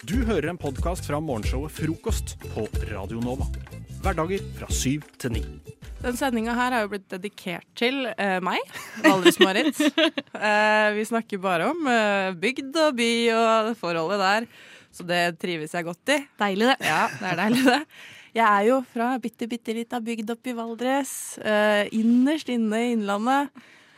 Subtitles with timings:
[0.00, 3.44] Du hører en podkast fra morgenshowet Frokost på Radio Nova.
[4.00, 5.42] Hverdager fra syv til ni.
[6.00, 8.62] Den sendinga her er jo blitt dedikert til eh, meg,
[9.04, 9.76] Valdres-Marit.
[10.48, 14.48] eh, vi snakker bare om eh, bygd og by og forholdet der,
[14.96, 16.18] så det trives jeg godt i.
[16.40, 16.78] Deilig, det.
[16.88, 17.78] Ja, det er deilig, det.
[18.40, 21.12] Jeg er jo fra bitte, bitte lita bygd oppe i Valdres.
[21.44, 23.52] eh, innerst inne i Innlandet.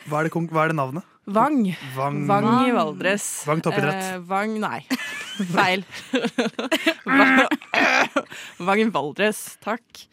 [0.09, 1.07] Hva er det, hva er det navnet?
[1.31, 1.69] Vang.
[1.95, 2.25] Vang.
[2.27, 3.45] Vang i Valdres.
[3.47, 4.17] Vang toppidrett.
[4.17, 4.81] Eh, Vang, nei.
[5.53, 5.85] Feil.
[7.07, 7.47] Vang-
[8.59, 10.07] Vang Valdres, takk.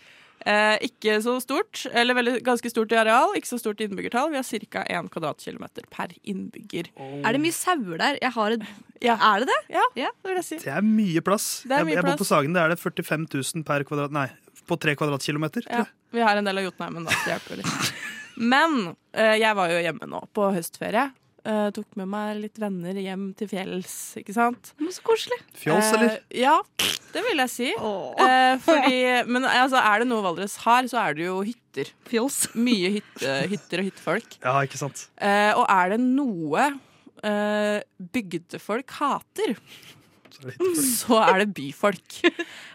[0.47, 4.29] Eh, ikke så stort, eller veldig, ganske stort i areal, ikke så stort i innbyggertall.
[4.31, 4.83] Vi har ca.
[4.87, 6.87] 1 kvadratkilometer per innbygger.
[6.95, 8.19] Er det mye sauer der?
[8.23, 8.63] Jeg har et
[9.03, 9.17] Ja.
[9.19, 9.59] Er det det?
[9.75, 9.83] Ja,
[10.23, 10.57] det vil jeg si.
[10.63, 11.49] Det er mye plass.
[11.67, 14.11] Er mye jeg, jeg bor på Sagen, det er det 45 000 per kvadrat...
[14.15, 14.27] Nei,
[14.67, 15.67] på tre kvadratkilometer.
[15.71, 15.83] Ja,
[16.15, 17.11] vi har en del av Jotunheimen, da.
[17.25, 17.93] Det hjelper litt.
[18.39, 21.09] Men eh, jeg var jo hjemme nå på høstferie.
[21.49, 24.73] Eh, tok med meg litt venner hjem til fjells, ikke sant.
[24.77, 25.39] Men Så koselig.
[25.57, 26.19] Fjols, eller?
[26.19, 26.55] Uh, ja,
[27.15, 27.69] det vil jeg si.
[27.79, 31.89] Uh, fordi, men altså, er det noe Valdres har, så er det jo hytter.
[32.09, 32.43] Fjols.
[32.59, 34.37] Mye hytte, hytter og hyttefolk.
[34.43, 35.07] Ja, ikke sant.
[35.17, 36.67] Eh, og er det noe
[37.23, 37.79] eh,
[38.13, 39.55] bygdefolk hater,
[40.39, 42.19] Så er det det byfolk.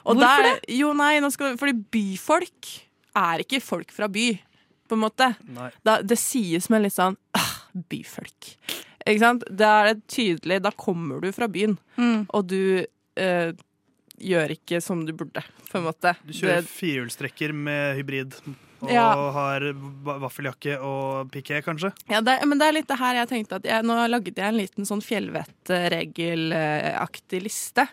[0.05, 2.73] Og Hvorfor der, Jo, nei, nå skal, fordi byfolk
[3.17, 4.27] er ikke folk fra by,
[4.91, 5.31] på en måte.
[5.87, 8.57] Da, det sies med litt sånn ah, byfolk.
[9.07, 9.45] Ikke sant?
[9.51, 12.27] Da er det tydelig, da kommer du fra byen, Mm.
[12.33, 12.87] og du
[13.17, 13.53] eh,
[14.19, 16.15] gjør ikke som du burde, på en måte.
[16.27, 18.33] Du kjører Det- firehjulstrekker med hybrid.
[18.83, 19.15] Og Ja.
[19.33, 19.61] har
[20.05, 21.93] vaffeljakke og piké, kanskje.
[22.11, 24.45] Ja, det, men det er litt det her jeg tenkte at jeg, Nå laget jeg
[24.45, 27.89] en liten sånn fjellvettregelaktig liste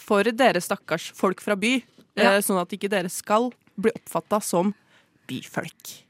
[0.00, 1.82] for dere stakkars folk fra by,
[2.16, 2.32] Ja.
[2.36, 4.74] eh, sånn at ikke dere skal bli oppfatta som
[5.28, 6.02] byfolk.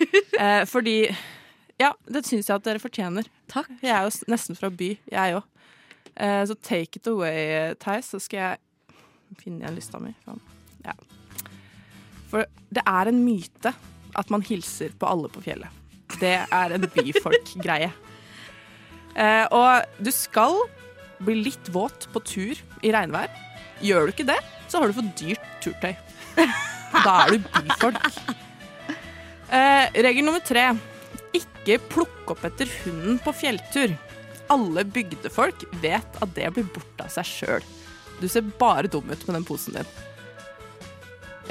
[0.38, 1.14] eh, fordi
[1.82, 3.26] Ja, det syns jeg at dere fortjener.
[3.50, 3.70] Takk.
[3.82, 5.48] Jeg er jo nesten fra by, jeg òg.
[6.12, 8.98] Eh, så take it away, Theis, så skal jeg
[9.40, 10.12] finne igjen lista mi.
[10.26, 10.42] Faen.
[10.84, 10.94] Ja.
[12.30, 13.72] For det er en myte
[14.18, 15.80] at man hilser på alle på fjellet.
[16.20, 17.90] Det er en byfolk-greie.
[19.16, 20.60] Eh, og du skal
[21.22, 23.32] bli litt våt på tur i regnvær.
[23.82, 24.38] Gjør du ikke det,
[24.68, 25.94] så har du for dyrt turtøy.
[26.92, 28.04] Da er du byfolk.
[29.52, 30.70] Eh, regel nummer tre.
[31.36, 33.94] Ikke plukk opp etter hunden på fjelltur.
[34.52, 37.68] Alle bygdefolk vet at det blir borte av seg sjøl.
[38.20, 39.92] Du ser bare dum ut med den posen din.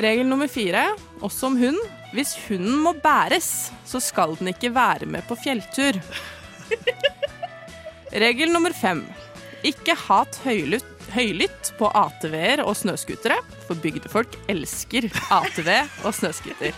[0.02, 0.86] Regel nummer fire,
[1.20, 1.80] også om hund.
[2.16, 6.00] Hvis hunden må bæres, så skal den ikke være med på fjelltur.
[8.24, 9.06] Regel nummer fem.
[9.68, 13.38] Ikke hat høylytt, høylytt på ATV-er og snøscootere,
[13.68, 15.70] for bygdefolk elsker ATV
[16.03, 16.75] og snøscooter.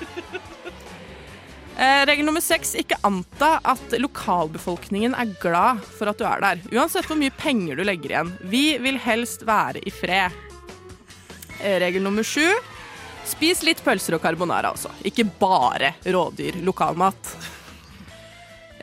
[1.77, 2.75] Eh, regel nummer seks.
[2.75, 6.61] Ikke anta at lokalbefolkningen er glad for at du er der.
[6.75, 8.33] Uansett hvor mye penger du legger igjen.
[8.51, 10.35] Vi vil helst være i fred.
[11.61, 12.45] Eh, regel nummer sju.
[13.25, 14.91] Spis litt pølser og carbonara også.
[15.07, 17.35] Ikke bare rådyr lokalmat.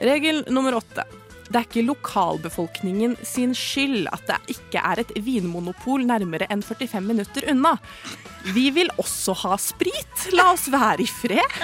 [0.01, 1.05] Regel nummer åtte.
[1.51, 7.03] Det er ikke lokalbefolkningen sin skyld at det ikke er et vinmonopol nærmere enn 45
[7.03, 7.75] minutter unna.
[8.55, 10.29] Vi vil også ha sprit.
[10.33, 11.59] La oss være i fred.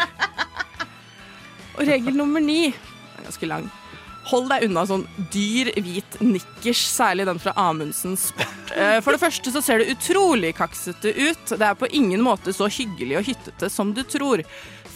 [1.77, 3.67] Og regel nummer ni er ganske lang.
[4.27, 8.73] Hold deg unna sånn dyr, hvit nikkers, særlig den fra Amundsen Sport.
[8.75, 11.53] Eh, For det første så ser det utrolig kaksete ut.
[11.53, 14.43] Det er på ingen måte så hyggelig og hyttete som du tror.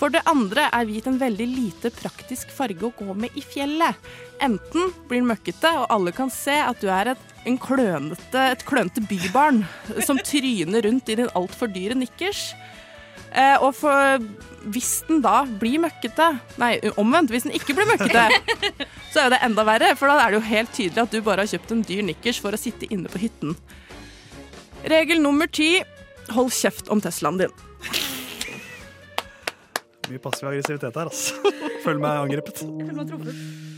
[0.01, 3.95] For det andre er hvit en veldig lite praktisk farge å gå med i fjellet.
[4.43, 7.27] Enten blir den møkkete, og alle kan se at du er et,
[7.61, 9.63] klønete, et klønete bybarn
[10.03, 12.49] som tryner rundt i din altfor dyre nikkers.
[13.31, 14.25] Eh, og for,
[14.75, 16.27] hvis den da blir møkkete
[16.59, 17.31] Nei, omvendt.
[17.31, 18.27] Hvis den ikke blir møkkete,
[19.13, 19.93] så er jo det enda verre.
[19.99, 22.43] For da er det jo helt tydelig at du bare har kjøpt en dyr nikkers
[22.43, 23.55] for å sitte inne på hytten.
[24.91, 25.77] Regel nummer ti
[26.35, 27.59] hold kjeft om Teslaen din.
[30.11, 31.39] Mye passiv aggressivitet her, altså.
[31.85, 32.65] Føler meg angrepet.
[32.67, 33.70] Jeg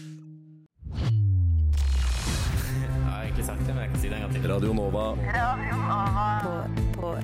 [3.67, 4.47] det, må jeg ikke si det en gang til.
[4.51, 5.05] Radio Nova.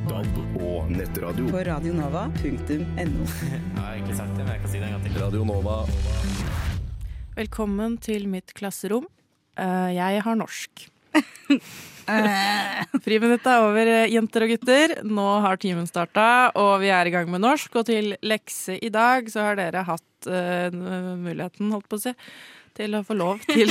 [0.09, 1.47] DAB og nettradio.
[1.51, 3.25] På radionova.no.
[3.49, 5.19] Jeg har egentlig sagt det, men jeg kan si det en gang til.
[5.23, 5.77] Radio Nova.
[7.39, 9.07] Velkommen til mitt klasserom.
[9.59, 10.85] Eh, jeg har norsk.
[13.05, 14.95] Friminuttet er over, eh, jenter og gutter.
[15.07, 16.29] Nå har timen starta,
[16.59, 17.81] og vi er i gang med norsk.
[17.81, 20.71] Og til lekse i dag så har dere hatt uh,
[21.19, 22.15] muligheten, holdt på å si,
[22.79, 23.71] til å få lov til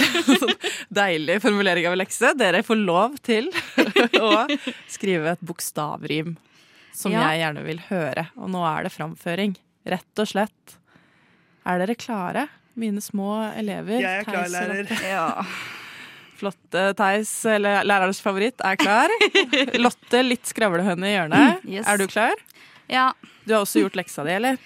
[0.99, 2.33] Deilig formulering av lekse.
[2.37, 3.47] Dere får lov til
[4.27, 4.31] å
[4.91, 6.35] skrive et bokstavrim
[6.97, 7.27] som Ja.
[7.31, 8.27] jeg gjerne vil høre.
[8.41, 9.55] Og nå er det framføring.
[9.87, 10.77] Rett og slett.
[11.67, 12.47] Er dere klare,
[12.79, 13.99] mine små elever?
[14.01, 15.03] Jeg er klar, Theis lærer.
[15.05, 15.27] Ja.
[16.37, 19.09] Flotte Theis, eller lærerens favoritt, er klar.
[19.85, 21.63] Lotte, litt skravlehøne i hjørnet.
[21.65, 21.87] Yes.
[21.89, 22.35] Er du klar?
[22.91, 23.07] Ja,
[23.47, 24.57] Du har også gjort leksa di, eller?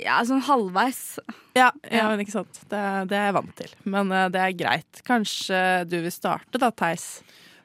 [0.00, 1.18] Ja sånn halvveis.
[1.56, 2.06] Ja, ja, Ja.
[2.12, 2.60] men ikke sant.
[2.68, 3.74] Det, det er jeg vant til.
[3.88, 5.02] Men uh, det er greit.
[5.06, 7.22] Kanskje du vil starte da, Theis?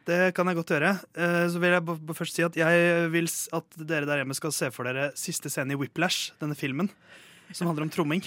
[0.07, 0.93] Det kan jeg godt gjøre.
[1.13, 3.27] Uh, Så vil jeg først si at jeg vil
[3.59, 6.89] at dere der hjemme skal se for dere siste scene i Whiplash, denne filmen,
[7.53, 8.23] som handler om tromming.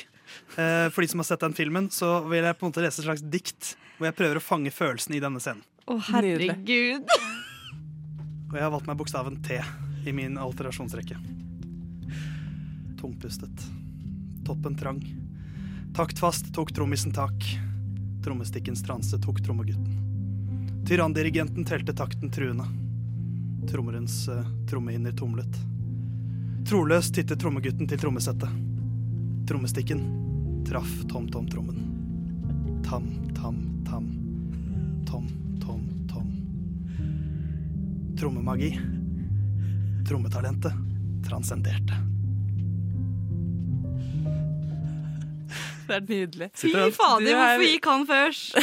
[0.57, 3.01] Eh, For de som har sett den filmen, så vil jeg på en måte lese
[3.03, 5.61] et slags dikt hvor jeg prøver å fange følelsen i denne scenen.
[5.85, 7.05] Å, oh, herregud.
[8.49, 9.59] Og jeg har valgt meg bokstaven T
[10.09, 11.17] i min alterasjonsrekke.
[13.01, 13.67] Tungpustet.
[14.45, 15.01] Toppen trang.
[15.97, 17.45] Taktfast tok trommisen tak.
[18.25, 20.85] Trommestikkens transe tok trommegutten.
[20.87, 22.65] Tyranndirigenten telte takten truende.
[23.71, 25.57] Trommerens uh, trommehinner tumlet.
[26.69, 28.53] Troløst tittet trommegutten til trommesettet.
[29.49, 30.05] Trommestikken
[30.69, 31.81] traff tom-tom-trommen.
[32.85, 34.11] Tam, tam, tam.
[35.09, 35.29] Tom,
[35.61, 36.33] tom, tom.
[38.21, 38.75] Trommemagi.
[40.09, 40.73] Trommetalentet
[41.25, 42.04] transcenderte.
[45.89, 46.51] Det er nydelig.
[46.57, 48.59] Fy fader, er- hvorfor gikk han først?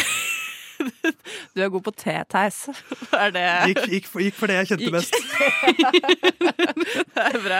[1.53, 2.55] Du er god på te, Theis.
[3.23, 5.13] Er det, Gikk, gikk, for, gikk for det jeg kjente Gikk- best.
[7.13, 7.59] det er bra.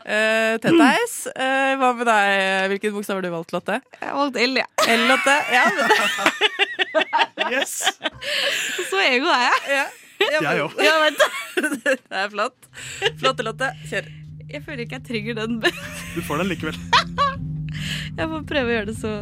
[0.00, 1.14] Uh, te, Theis.
[1.32, 2.68] Eh, hva med deg?
[2.74, 3.78] Hvilken bokstav har du valgt, Lotte?
[4.00, 4.66] Jeg valgte L, ja.
[4.92, 5.36] L, Lotte?
[5.54, 7.74] Ja, men Yes!
[8.90, 9.58] Så ego er jeg.
[9.78, 9.84] ja.
[10.20, 10.76] Jeg òg.
[10.84, 11.22] Ja, vent.
[11.86, 12.68] Det er flott.
[13.20, 13.72] Flotte, Lotte.
[13.88, 14.08] Kjør.
[14.50, 15.60] Jeg føler ikke jeg trenger den.
[16.12, 16.76] Du får den likevel.
[18.16, 19.14] Jeg får prøve å gjøre det så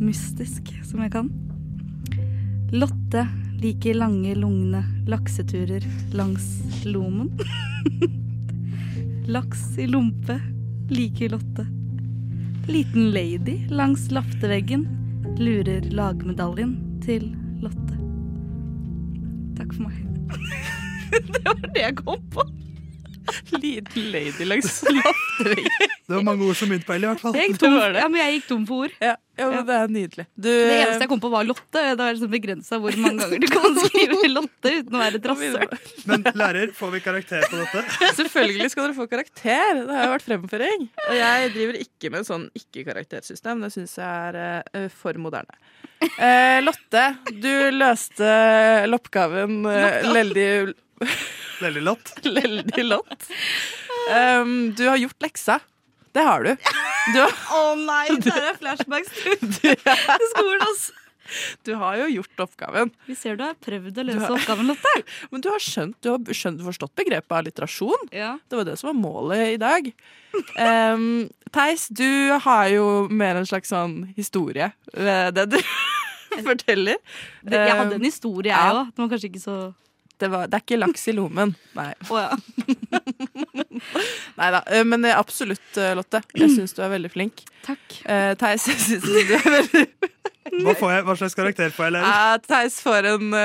[0.00, 1.28] mystisk som jeg kan.
[2.72, 3.26] Lotte
[3.60, 5.84] liker lange, lugne lakseturer
[6.16, 6.46] langs
[6.88, 7.32] lomen.
[9.34, 10.38] Laks i lompe
[10.90, 11.66] liker Lotte.
[12.70, 14.86] Liten lady langs lafteveggen
[15.38, 17.30] lurer lagmedaljen til
[17.62, 17.98] Lotte.
[19.58, 20.06] Takk for meg.
[21.34, 22.44] Det var det jeg kom på.
[23.50, 25.96] Liten lady langs lafteveggen.
[26.06, 27.36] Det var mange ord som begynte på L, i hvert fall.
[27.38, 28.94] Jeg gikk tom, ja, men jeg gikk tom for ord.
[29.02, 30.24] Ja, ja, men det er nydelig.
[30.34, 31.82] Du, Det eneste jeg kom på, var Lotte.
[31.96, 35.28] Det er liksom begrensa hvor mange ganger du kan skrive Lotte uten å være et
[35.30, 35.76] rasshøl.
[36.10, 37.84] Men lærer, får vi karakter på dette?
[38.20, 39.80] Selvfølgelig skal dere få karakter.
[39.80, 40.86] Det har jo vært fremføring.
[41.06, 43.64] Og jeg driver ikke med sånn ikke-karaktersystem.
[43.64, 45.60] Det syns jeg er uh, for moderne.
[46.00, 48.34] Uh, Lotte, du løste
[48.88, 50.48] loppgaven uh, veldig,
[51.60, 52.12] Veldig lott.
[52.40, 53.26] veldig lott.
[54.10, 55.58] Um, du har gjort leksa.
[56.12, 56.54] Det har du.
[56.54, 59.68] Å har, Å nei, det er flashbacks til du,
[60.32, 60.96] skolen, altså.
[61.68, 62.90] du har jo gjort oppgaven.
[63.06, 64.94] Vi ser du har prøvd å løse har- oppgaven, Lotte.
[65.30, 68.08] Men du har skjønt, du har skjønt, forstått begrepet alliterasjon.
[68.16, 68.32] Ja.
[68.50, 69.92] Det var det som var målet i dag.
[70.58, 72.08] Um, Theis, du
[72.42, 75.60] har jo mer en slags sånn historie ved det du
[76.42, 76.98] forteller.
[77.42, 78.74] Det, jeg hadde en historie, jeg Ja.
[78.82, 78.90] òg.
[78.96, 79.56] Den var kanskje ikke så
[80.20, 81.54] Det, var, det er ikke laks i lommen.
[81.78, 81.92] Nei.
[82.10, 82.36] Oh, ja.
[84.40, 84.60] Nei da.
[84.66, 86.20] eh, Men eh, absolutt, eh, Lotte.
[86.36, 87.42] Jeg syns du er veldig flink.
[87.68, 87.84] Takk.
[88.04, 89.84] Uh, Theis, jeg syns du er veldig
[90.64, 92.02] Hva, får jeg, hva slags karakter får jeg, eller?
[92.08, 93.36] Ja, Theis får en uh,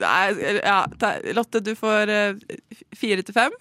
[0.00, 0.26] Nei,
[0.62, 2.04] ja, Theis, Lotte, du får
[2.96, 3.52] fire til fem.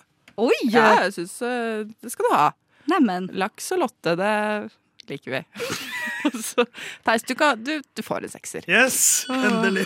[0.41, 0.55] Oi!
[0.71, 2.47] Ja, jeg syns det skal du ha.
[2.91, 3.23] Neimen.
[3.39, 4.33] Laks og Lotte, det
[5.09, 5.41] liker vi.
[6.43, 6.65] Så
[7.05, 8.61] Theis, du, kan- du, du får en sekser.
[8.69, 8.97] Yes!
[9.31, 9.85] Endelig.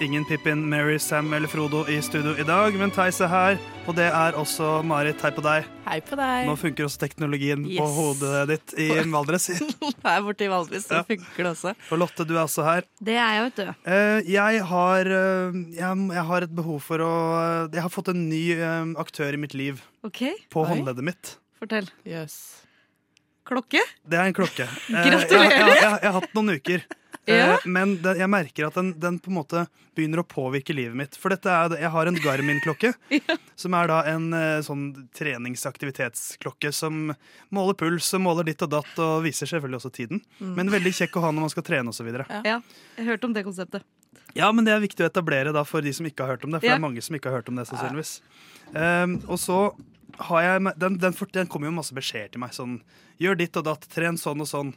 [0.00, 3.56] Ingen Pippin, Mary, Sam eller Frodo i studio i dag, men Theis er her,
[3.90, 5.18] og det er også Marit.
[5.24, 5.64] Hei på deg.
[5.88, 6.44] Hei på deg.
[6.46, 9.48] Nå funker også teknologien på hodet ditt i Valdres.
[10.06, 11.02] Her borte i Valdres så Ja.
[11.08, 11.72] funker det også.
[11.90, 12.86] Og Lotte, du er også her.
[13.02, 13.90] Det er jeg, vet du.
[13.90, 17.10] Eh, jeg, har, eh, jeg, har et behov for å
[17.74, 20.22] Jeg har fått en ny eh, aktør i mitt liv OK,
[20.54, 20.68] på Oi.
[20.76, 21.34] håndleddet mitt.
[21.58, 21.90] fortell.
[22.06, 22.38] Yes.
[23.48, 23.82] Klokke?
[24.06, 24.70] Det er en klokke.
[24.94, 25.50] Eh, Gratulerer.
[25.50, 26.86] Jeg, jeg, jeg, jeg har hatt noen uker.
[27.28, 27.58] Eh, Ja.
[27.68, 29.66] Men den, jeg merker at den, den på en måte
[29.98, 31.16] begynner å påvirke livet mitt.
[31.18, 32.92] For dette er, jeg har en Garmin-klokke,
[33.58, 34.84] som er da en eh, sånn
[35.68, 37.12] treningsaktivitetsklokke som
[37.54, 40.22] måler puls og måler ditt og datt, og viser selvfølgelig også tiden.
[40.40, 42.08] Men veldig kjekk å ha når man skal trene osv.
[42.14, 42.40] Ja.
[42.46, 42.58] Ja,
[42.98, 43.84] jeg hørte om det konseptet.
[44.36, 46.52] ja, men det er viktig å etablere da for de som ikke har hørt om
[46.54, 46.60] det.
[46.60, 46.76] For Ja.
[46.76, 48.20] det er mange som ikke har hørt om det, sannsynligvis.
[48.74, 49.58] Um, og så
[50.28, 52.52] har jeg den, den, den kommer jo masse beskjeder til meg.
[52.56, 52.80] Sånn
[53.22, 54.74] gjør ditt og datt, tren sånn og sånn.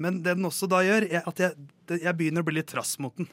[0.00, 1.68] Men det den også da gjør, er at jeg,
[2.00, 3.28] jeg begynner å bli litt trass mot den.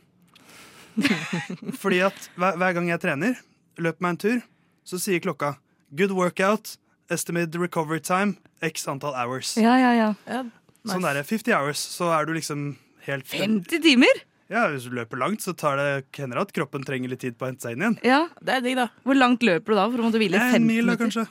[1.82, 3.40] Fordi at hver, hver gang jeg trener,
[3.80, 4.40] løper meg en tur,
[4.88, 5.56] så sier klokka
[5.98, 6.76] good workout,
[7.14, 9.54] estimated recovery time, x antall hours.
[9.60, 10.10] Ja, ja, ja.
[10.28, 10.44] Ja,
[10.88, 11.14] Sånn nice.
[11.20, 12.68] der, 50 hours, så er du liksom
[13.08, 14.22] helt 50 timer?
[14.48, 17.44] Ja, Hvis du løper langt, så tar det hender at kroppen trenger litt tid på
[17.44, 17.98] å hente seg inn igjen.
[18.08, 18.22] Ja.
[18.40, 18.86] Det er digg, da.
[19.04, 20.40] Hvor langt løper du da for å måtte hvile?
[20.40, 21.26] 15 En mil, da, kanskje.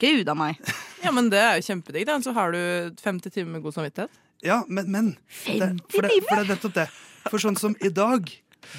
[0.00, 0.60] Gud a meg.
[1.00, 2.18] Ja, men det er jo kjempedigg, da.
[2.20, 2.58] Så har du
[3.00, 4.18] 50 timer med god samvittighet.
[4.46, 5.08] Ja, men, men
[5.46, 6.86] det, for, det, for det er nettopp det.
[7.28, 8.30] For sånn som i dag,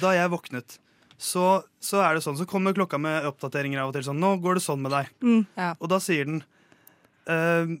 [0.02, 0.78] da jeg våknet,
[1.22, 4.04] så, så er det sånn, så kommer klokka med oppdateringer av og til.
[4.08, 5.46] sånn, 'Nå går det sånn med deg.' Mm.
[5.56, 5.70] Ja.
[5.78, 6.42] Og da sier den
[7.30, 7.78] uh,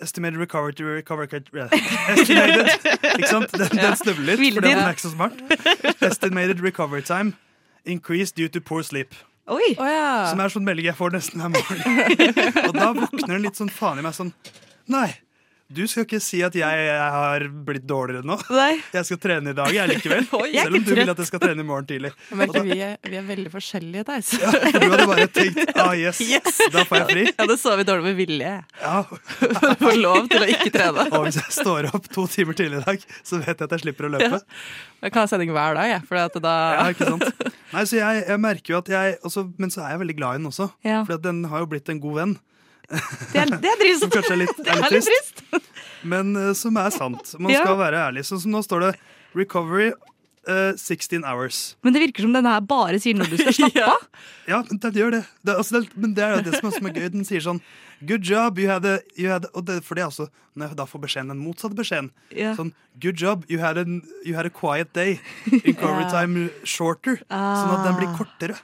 [0.00, 2.68] Estimated recovery to recover Estimated.
[3.16, 3.50] Ikke sant?
[3.50, 5.40] Den, den snubler litt, fordi den er ikke så smart.
[6.04, 7.32] Estimated recovery time
[7.86, 9.14] increased due to poor sleep.
[9.46, 9.74] Oi!
[9.78, 10.26] Oh, ja.
[10.30, 11.82] Som er sånn melding jeg får nesten hver morgen.
[12.66, 14.32] Og da våkner den litt sånn faen i meg sånn
[14.90, 15.08] Nei,
[15.66, 18.36] du skal ikke si at jeg, jeg har blitt dårligere nå.
[18.54, 18.76] Nei.
[18.94, 20.28] Jeg skal trene i dag, jeg likevel.
[20.38, 22.12] Oi, jeg Selv om du vil at jeg skal trene i morgen tidlig.
[22.30, 24.30] Men, da, vi er, vi er veldig forskjellige Theis.
[24.30, 24.38] Så.
[24.44, 26.22] Ja, du hadde bare tenkt ah yes,
[26.70, 27.26] da får jeg fri.
[27.32, 28.54] Ja, det så vi dårlig med vilje.
[28.84, 31.08] Ja, For å få lov til å ikke trene.
[31.10, 33.86] Og hvis jeg står opp to timer tidlig i dag, så vet jeg at jeg
[33.88, 34.42] slipper å løpe.
[35.02, 36.06] Jeg kan ha sending hver dag, jeg.
[36.06, 37.46] For da Ja, ikke sant?
[37.74, 40.38] Nei, så jeg, jeg merker jo at jeg også, Men så er jeg veldig glad
[40.38, 40.70] i den også.
[40.86, 41.02] Ja.
[41.08, 42.38] For den har jo blitt en god venn.
[42.88, 44.00] Det er, det er trist.
[44.04, 45.70] Som kanskje er litt, er litt er litt trist.
[46.06, 47.34] Men uh, som er sant.
[47.38, 47.64] Man Ja.
[47.64, 48.22] skal være ærlig.
[48.28, 48.92] Sånn som nå står det
[49.34, 49.92] 'recovery
[50.48, 51.74] Uh, 16 hours'.
[51.82, 53.88] Men det virker som denne her bare sier når du skal slappe Ja.
[53.90, 54.04] av.
[54.46, 55.24] Ja, men den gjør det.
[55.42, 57.08] det, altså, det men det er det som er, som er gøy.
[57.10, 57.58] Den sier sånn
[58.06, 60.76] 'good job, you had a, you had a det, for det er altså Når jeg
[60.76, 62.10] da får beskjeden, den motsatte beskjeden.
[62.30, 62.54] Yeah.
[62.54, 65.18] Sånn 'good job, you had, an, you had a quiet day'.
[65.66, 66.10] Recovery yeah.
[66.14, 67.16] time shorter.
[67.26, 68.16] Sånn at den blir Ah.
[68.16, 68.56] kortere.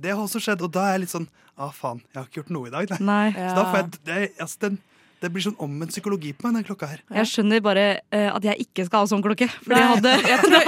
[0.00, 2.42] Det har også skjedd, og da er jeg litt sånn ah, faen, jeg har ikke
[2.42, 3.00] gjort noe i dag, nei.
[3.08, 3.32] Nei.
[3.34, 4.78] Så da får jeg det, altså, den,
[5.18, 7.00] det blir sånn omvendt psykologi på meg, den klokka her.
[7.10, 9.48] Jeg skjønner bare uh, at jeg ikke skal ha sånn klokke.
[9.64, 10.12] For det hadde,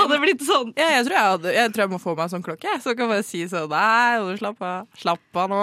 [0.01, 0.73] hadde blitt sånn.
[0.75, 2.73] Ja, jeg, tror jeg, hadde, jeg tror jeg må få meg sånn klokke.
[2.81, 4.89] så Så jeg kan bare si sånn Nei, slapp av.
[4.99, 5.63] Slapp av nå.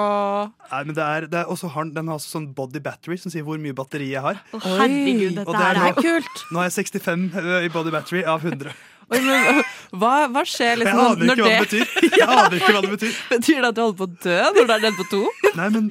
[0.71, 3.33] Nei, men det er, det er også har, den- har også sånn body battery, som
[3.33, 4.39] sier hvor mye batteri jeg har.
[4.55, 6.45] Å, herregud, dette det er er nå- Kult.
[6.53, 7.27] Nå har jeg 65
[7.67, 8.71] i body battery av 100.
[9.07, 9.59] Oi, men,
[9.95, 11.91] hva, hva skjer Jeg liksom aner ikke hva det betyr.
[12.17, 13.19] Jeg aner ikke hva det betyr.
[13.31, 15.21] Betyr det at du holder på å dø når du er nede på to?
[15.55, 15.87] Nei, men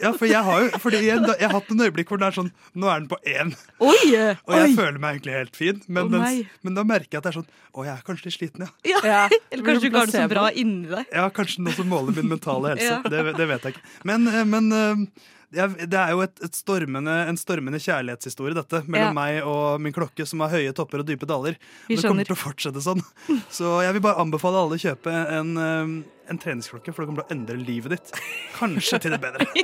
[0.00, 2.28] ja, for jeg har jo fordi igjen, da, Jeg har hatt noen øyeblikk hvor den
[2.28, 3.96] er sånn Nå er den på én, Oi!
[4.44, 5.80] og jeg føler meg egentlig helt fin.
[5.88, 8.28] Men, oh, den, men da merker jeg at det er sånn Å, jeg er kanskje
[8.28, 8.70] litt sliten, ja.
[8.92, 9.00] Ja.
[9.08, 9.24] Ja.
[9.50, 11.10] Eller kanskje du ikke har det så bra inni deg.
[11.16, 12.86] Ja, Kanskje noe som måler min mentale helse.
[12.90, 13.02] Ja.
[13.06, 13.82] Det, det vet jeg ikke.
[14.08, 18.84] Men, eh, men eh, jeg, det er jo et, et stormende, en stormende kjærlighetshistorie, dette.
[18.86, 19.16] Mellom Ja.
[19.16, 21.56] meg og min klokke, som har høye topper og dype daler.
[21.88, 23.02] Vi det kommer til å fortsette sånn.
[23.50, 27.26] Så jeg vil bare anbefale alle å kjøpe en, eh, en treningsklokke, for det kommer
[27.26, 28.12] til å endre livet ditt.
[28.58, 29.46] Kanskje til det bedre.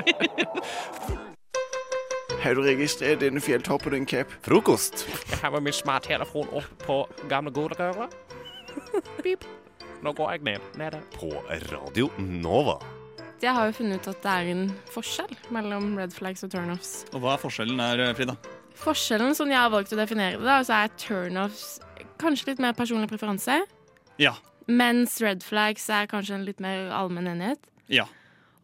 [2.43, 4.37] Har du registrert denne fjelltoppen og en cape?
[4.45, 5.07] Frokost.
[5.31, 6.99] Jeg har med min smarttelefon opp på
[7.31, 8.12] gamle godrøret.
[9.23, 9.47] Pip.
[10.05, 10.69] Nå går jeg ned.
[10.78, 11.00] Nede.
[11.16, 11.33] På
[11.73, 12.78] Radio Nova.
[13.43, 14.62] Jeg har jo funnet ut at det er en
[14.95, 16.93] forskjell mellom red flags og turnoffs.
[17.12, 18.37] Og hva er forskjellen der, Frida?
[18.81, 21.66] Forskjellen, som jeg har valgt å definere det, så er turnoffs
[22.21, 23.59] kanskje litt mer personlig preferanse,
[24.19, 24.33] Ja.
[24.66, 28.07] mens red flags er kanskje en litt mer allmenn enighet Ja.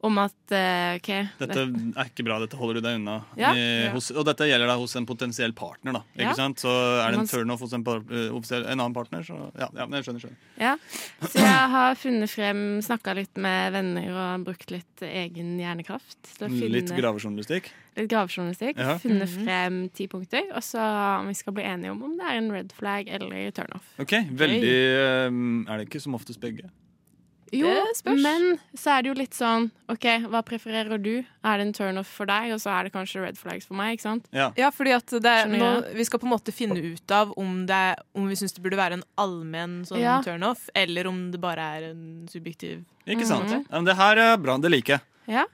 [0.02, 3.21] Om at eh, OK Dette er ikke bra, dette holder du deg unna.
[3.38, 3.52] Ja.
[3.54, 3.90] I, Ja.
[3.94, 6.02] hos, og dette gjelder da hos en potensiell partner, da.
[6.16, 6.35] Ikke Ja.
[6.35, 6.59] sant?
[6.59, 9.87] Så er det en turnoff hos en, par, eh, en annen partner, så ja, ja
[9.87, 10.25] men jeg skjønner.
[10.25, 10.37] skjønner.
[10.59, 10.76] Ja.
[11.23, 16.18] Så jeg har funnet frem, snakka litt med venner og brukt litt egen hjernekraft.
[16.37, 17.71] Til å finne Litt gravejournalistikk.
[17.97, 18.76] litt gravejournalistikk.
[18.82, 18.99] Ja.
[18.99, 20.82] Funnet frem ti punkter, og så
[21.21, 23.87] om vi skal bli enige om om det er en red flag eller turnoff.
[24.02, 26.68] Ok, veldig eh, Er det ikke som oftest begge?
[27.52, 28.23] Jo, Det spørs.
[28.23, 31.25] men så er det jo litt sånn OK, hva prefererer du?
[31.44, 33.99] Er det en turnoff for deg, og så er det kanskje red flags for meg,
[33.99, 34.25] ikke sant?
[34.32, 34.50] Ja.
[34.56, 35.92] Ja, fordi at det er, nå.
[35.94, 37.82] Vi skal på en måte finne ut av om, det
[38.16, 40.23] om vi syns det burde være en allmenn sånn Ja.
[40.25, 43.50] turnoff, eller om det bare er en subjektiv Ikke sant?
[43.50, 44.56] Ja, men det her er bra.
[44.59, 45.00] Det liker jeg.
[45.31, 45.45] Ja.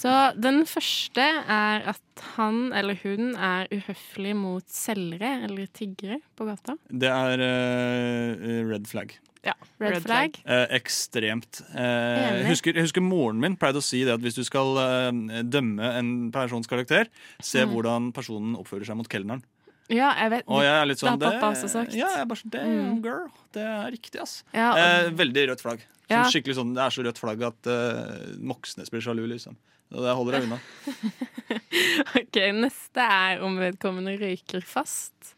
[0.00, 6.46] Så den første er at han eller hun er uhøflig mot selgere eller tiggere på
[6.48, 6.76] gata.
[6.88, 9.16] Det er uh, red flag.
[9.40, 10.34] Ja, Red, flag.
[10.44, 11.62] Eh, ekstremt.
[11.72, 15.40] Eh, husker, jeg husker moren min pleide å si det at hvis du skal eh,
[15.48, 17.08] dømme en persons karakter,
[17.40, 17.72] se Mm.
[17.72, 19.40] hvordan personen oppfører seg mot kelneren.
[19.88, 20.44] Ja, jeg vet.
[20.46, 21.96] Og jeg er litt sånn det har pappa også sagt.
[21.96, 23.00] Ja, jeg er bare sånn Damn, Mm.
[23.02, 23.30] girl.
[23.56, 24.44] Det er riktig, ass.
[24.52, 25.80] Ja, og- eh, veldig rødt flagg.
[26.10, 26.26] Sånn, Ja.
[26.26, 29.54] Skikkelig sånn, Det er så rødt flagg at uh, Moxnes blir sjalu, liksom.
[29.94, 30.58] Og det holder jeg unna.
[32.20, 35.36] Ok, Neste er om vedkommende røyker fast.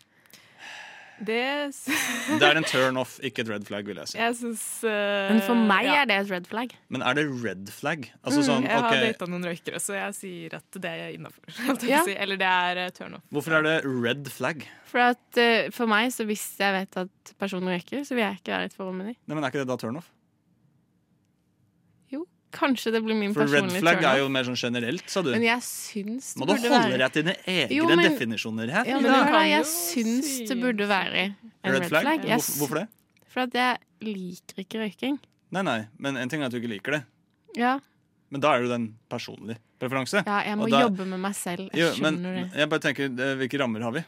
[1.23, 1.39] Det
[2.41, 4.17] Det er en turn off, ikke et red flag, vil jeg si.
[4.19, 6.01] Jeg synes, uh, Men for meg ja.
[6.03, 6.73] er det et red flag.
[6.91, 8.09] Men er det red flag?
[8.25, 11.13] Altså Mm, sånn, Jeg har ok, data noen røykere, så jeg sier at det er
[11.15, 11.45] innafor.
[11.93, 12.03] Ja.
[12.09, 12.17] Si.
[12.17, 13.23] Eller det er eh, turn off.
[13.31, 14.67] Hvorfor er det red flag?
[14.91, 18.41] For, at, uh, for meg, så hvis jeg vet at personen røyker, så vil jeg
[18.43, 19.17] ikke være i et forhold med dem.
[19.29, 20.11] Nei, men Er ikke det da turn off?
[22.53, 25.31] Kanskje det blir min For red flag er jo mer sånn generelt, sa du.
[25.33, 28.03] Men jeg syns det Må du burde holde være deg til dine egne Jo, men-
[28.05, 28.85] definisjoner her?
[28.91, 31.23] Ja, men hør da, jeg syns det burde være
[31.65, 32.05] en Red flag?
[32.27, 32.89] Jeg Hvorfor, hvorfor det?
[33.33, 35.19] For at jeg liker ikke røyking.
[35.53, 37.03] Nei, nei, men en ting er at du ikke liker det.
[37.57, 37.79] Ja,
[38.31, 40.23] Men da er det jo den personlige preferanse.
[40.27, 41.69] ja jeg må da- jobbe med meg selv.
[41.73, 42.51] Jeg Jo, men det.
[42.57, 44.05] jeg bare tenker, eh, hvilke rammer har vi?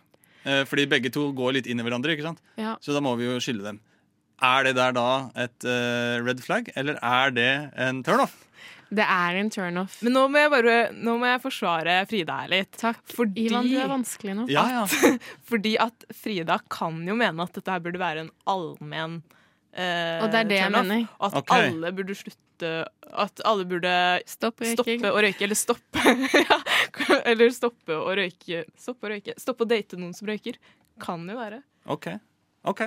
[0.47, 2.39] Eh, Fordi begge to går litt inn i hverandre, ikke sant?
[2.57, 2.77] Ja.
[2.81, 3.81] Så da må vi jo skille dem.
[4.43, 8.35] Er det der da et uh, red flag, eller er det en turnoff?
[8.95, 9.97] Det er en turnoff.
[10.05, 12.73] Men nå må jeg bare Nå må jeg forsvare Frida her litt.
[12.81, 13.01] Takk.
[13.17, 14.49] Fordi, Ivan, du er vanskelig nå.
[14.53, 14.83] Ja, ja.
[14.87, 19.21] at, fordi at Frida kan jo mene at dette her burde være en allmenn
[19.73, 21.07] eh, Og det er det jeg mener.
[21.19, 21.71] At okay.
[21.71, 22.73] alle burde slutte
[23.11, 23.95] At alle burde
[24.31, 26.61] Stopp stoppe å røyke, eller stoppe ja,
[27.25, 30.61] Eller stoppe å røyke Stoppe å røyke Stoppe å date noen som røyker.
[31.03, 31.65] Kan jo være.
[31.91, 32.13] OK.
[32.71, 32.87] ok.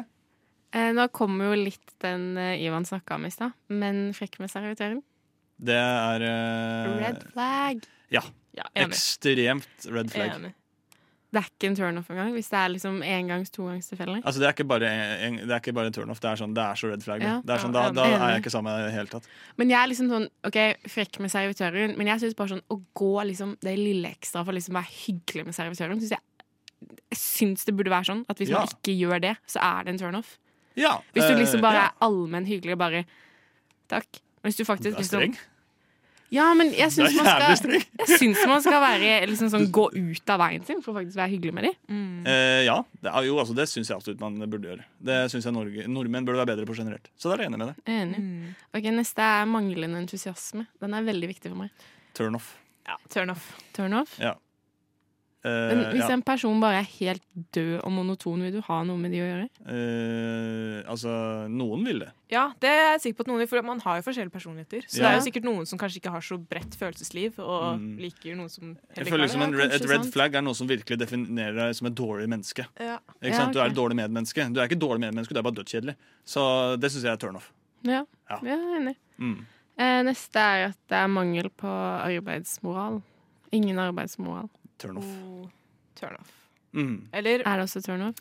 [0.76, 4.52] Eh, nå kommer jo litt den eh, Ivan snakka om i stad, men frekk med
[4.52, 5.02] servitøren.
[5.58, 7.86] Det er eh, Red flag.
[8.14, 8.24] Ja.
[8.58, 8.66] Ja.
[8.88, 10.34] Ekstremt red flag.
[10.36, 10.54] enig.
[11.28, 14.22] Det er ikke en turnoff engang, hvis det er liksom engangs, togangstilfeller.
[14.24, 14.88] Altså, det er ikke bare
[15.28, 17.26] en, det er ikke bare en turnoff, det er sånn, det er så red flag.
[17.26, 17.34] Ja.
[17.44, 19.28] Det er sånn, da, da er jeg ikke sammen med deg i det hele tatt.
[19.60, 20.58] Men jeg er liksom sånn, ok,
[20.96, 24.56] frekk med servitøren, men jeg syns bare sånn å gå liksom det lille ekstra for
[24.56, 26.26] liksom å være hyggelig med servitøren, synes jeg
[27.08, 28.60] jeg syns det burde være sånn at hvis Ja.
[28.64, 30.36] man ikke gjør det, så er det en turnoff.
[30.78, 31.92] Ja, Hvis du eh, liksom bare ja.
[31.92, 33.06] er allmenn hyggelig og bare
[33.88, 34.20] Takk.
[34.44, 35.38] Hvis du faktisk liksom.
[36.30, 37.76] Ja, men jeg syns man skal.
[37.78, 41.20] Jeg syns man skal være liksom sånn gå ut av veien sin for å faktisk
[41.22, 42.02] være hyggelig med dem.
[42.28, 44.88] Eh, ja, det, jo, altså, det syns jeg absolutt man burde gjøre.
[45.08, 47.08] Det synes jeg Norge, Nordmenn burde være bedre på generelt.
[47.16, 47.94] Så der er jeg enig med deg.
[47.96, 48.24] Enig.
[48.76, 50.68] Ok, Neste er manglende entusiasme.
[50.84, 51.88] Den er veldig viktig for meg.
[52.18, 52.52] Turn off.
[52.88, 53.48] Ja, turn off.
[53.78, 54.20] Turn off.
[54.20, 54.36] Ja.
[55.46, 56.14] Eh, Men hvis ja.
[56.16, 57.22] en person bare er helt
[57.56, 59.46] død og monoton, vil du ha noe med de å gjøre?
[59.70, 61.12] Uh, altså,
[61.54, 62.08] noen vil det.
[62.34, 64.88] Ja, det er jeg sikker på at noen vil, for man har jo forskjellige personligheter.
[64.90, 67.98] Så det er jo sikkert noen som kanskje ikke har så bredt følelsesliv, og Mm.
[68.02, 69.82] liker noen som Jeg føler som liksom en, det.
[69.82, 72.66] Et red flag er noe som virkelig definerer deg som et dårlig menneske.
[72.80, 72.98] Ja.
[73.22, 73.54] Ikke Ja, sant?
[73.54, 74.48] Du er et dårlig medmenneske.
[74.54, 75.96] Du er ikke et dårlig medmenneske, du er bare dødskjedelig.
[76.26, 77.52] Så det syns jeg er turn off.
[77.84, 78.40] Ja, Ja.
[78.44, 78.96] jeg er enig.
[79.20, 79.46] Mm.
[79.80, 83.02] Uh, neste er at det er mangel på arbeidsmoral.
[83.54, 84.50] Ingen arbeidsmoral.
[84.78, 85.06] Turn off.
[85.06, 85.48] Oh,
[85.96, 86.18] turn.
[86.74, 87.08] Mm.
[87.14, 88.16] Eller Er det også turn off?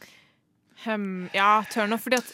[1.35, 2.05] Ja, turn off.
[2.07, 2.33] Fordi at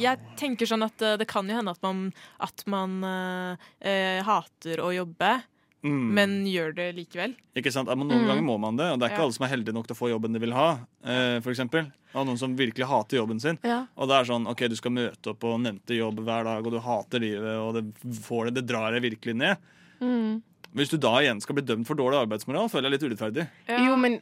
[0.00, 4.20] jeg tenker sånn at eh, det kan jo hende at man, at man uh, eh,
[4.26, 5.40] hater å jobbe,
[5.80, 6.10] Mm.
[6.12, 7.32] men gjør det likevel.
[7.56, 7.88] Ikke sant?
[7.88, 8.26] Men Noen Mm.
[8.28, 9.24] ganger må man det, og det er ikke Ja.
[9.24, 10.72] alle som er heldige nok til å få jobben de vil ha.
[11.02, 11.90] Eh, for eksempel.
[12.14, 13.58] Og noen som virkelig hater jobben sin.
[13.64, 13.86] Ja.
[13.96, 16.70] Og det er sånn, ok, Du skal møte opp på nevnte jobb hver dag, og
[16.70, 19.56] du hater livet, og det, får det, det drar deg virkelig ned.
[20.02, 20.42] Mm.
[20.76, 23.46] Hvis du da igjen skal bli dømt for dårlig arbeidsmoral, føler jeg litt urettferdig.
[23.68, 23.80] Ja.
[23.88, 24.20] Jo, men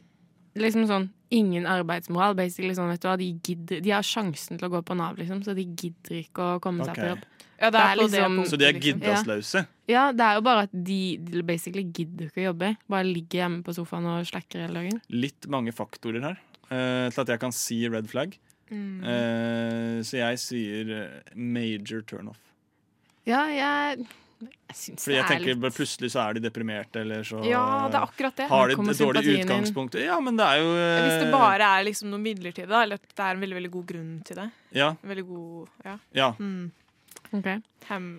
[0.57, 2.33] liksom sånn ingen arbeidsmoral.
[2.37, 5.19] Basically sånn, vet du hva, de, gidder, de har sjansen til å gå på Nav,
[5.21, 7.03] liksom, så de gidder ikke å komme seg Ok.
[7.03, 7.27] på jobb.
[7.59, 8.99] Ja, det Det er, liksom- punktet, Så de er liksom.
[9.01, 9.67] giddasløse.
[9.87, 12.77] Ja, det er jo bare at de, de basically gidder ikke å jobbe.
[12.87, 15.01] Bare ligger hjemme på sofaen og slacker hele dagen.
[15.09, 16.37] Litt mange faktorer her
[16.71, 18.37] uh, til at jeg kan si red flag.
[18.71, 19.01] Mm.
[19.03, 22.37] Uh, så jeg sier eh, major turnoff.
[23.25, 24.05] Ja, jeg,
[24.39, 27.99] jeg Fordi jeg er tenker litt Plutselig så er de deprimerte, eller så Ja, det
[27.99, 28.47] er akkurat det.
[28.47, 29.43] har de et dårlig inn.
[29.43, 29.97] utgangspunkt.
[29.99, 33.01] Ja, men det er jo eh, Hvis det bare er liksom noe midlertidig, da, eller
[33.01, 34.49] at det er en veldig veldig god grunn til det.
[34.71, 34.93] Ja.
[35.03, 35.97] Veldig god Ja.
[36.13, 36.29] ja.
[36.39, 36.71] Mm.
[37.33, 37.49] Ok.
[37.89, 38.09] Hem.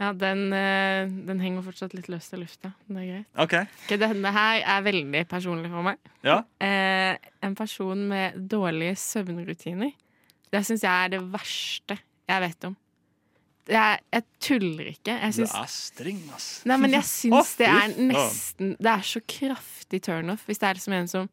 [0.00, 2.72] Ja, den, eh, den henger fortsatt litt løst i lufta.
[2.88, 3.26] Det er greit.
[3.38, 3.54] OK.
[3.86, 5.98] Okay, denne her er veldig personlig for meg.
[6.26, 6.40] Ja.
[6.60, 9.92] Eh, en person med dårlige søvnrutiner.
[10.50, 12.76] Det syns jeg er det verste jeg vet om.
[13.70, 15.14] Jeg, jeg tuller ikke.
[15.16, 16.48] Jeg Du er streng, ass.
[16.68, 20.78] Nei, men jeg syns det er nesten Det er så kraftig turnoff hvis det er
[20.78, 21.30] liksom en som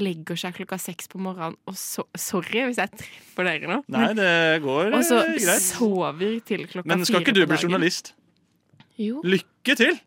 [0.00, 3.80] legger seg klokka seks på morgenen og so Sorry hvis jeg treffer dere nå.
[3.92, 4.30] Nei, det
[4.64, 5.66] går og så eh, greit.
[5.66, 6.98] sover til klokka fire på dagen.
[6.98, 8.14] Men skal ikke du bli journalist?
[9.00, 9.20] Jo.
[9.24, 10.00] Lykke til!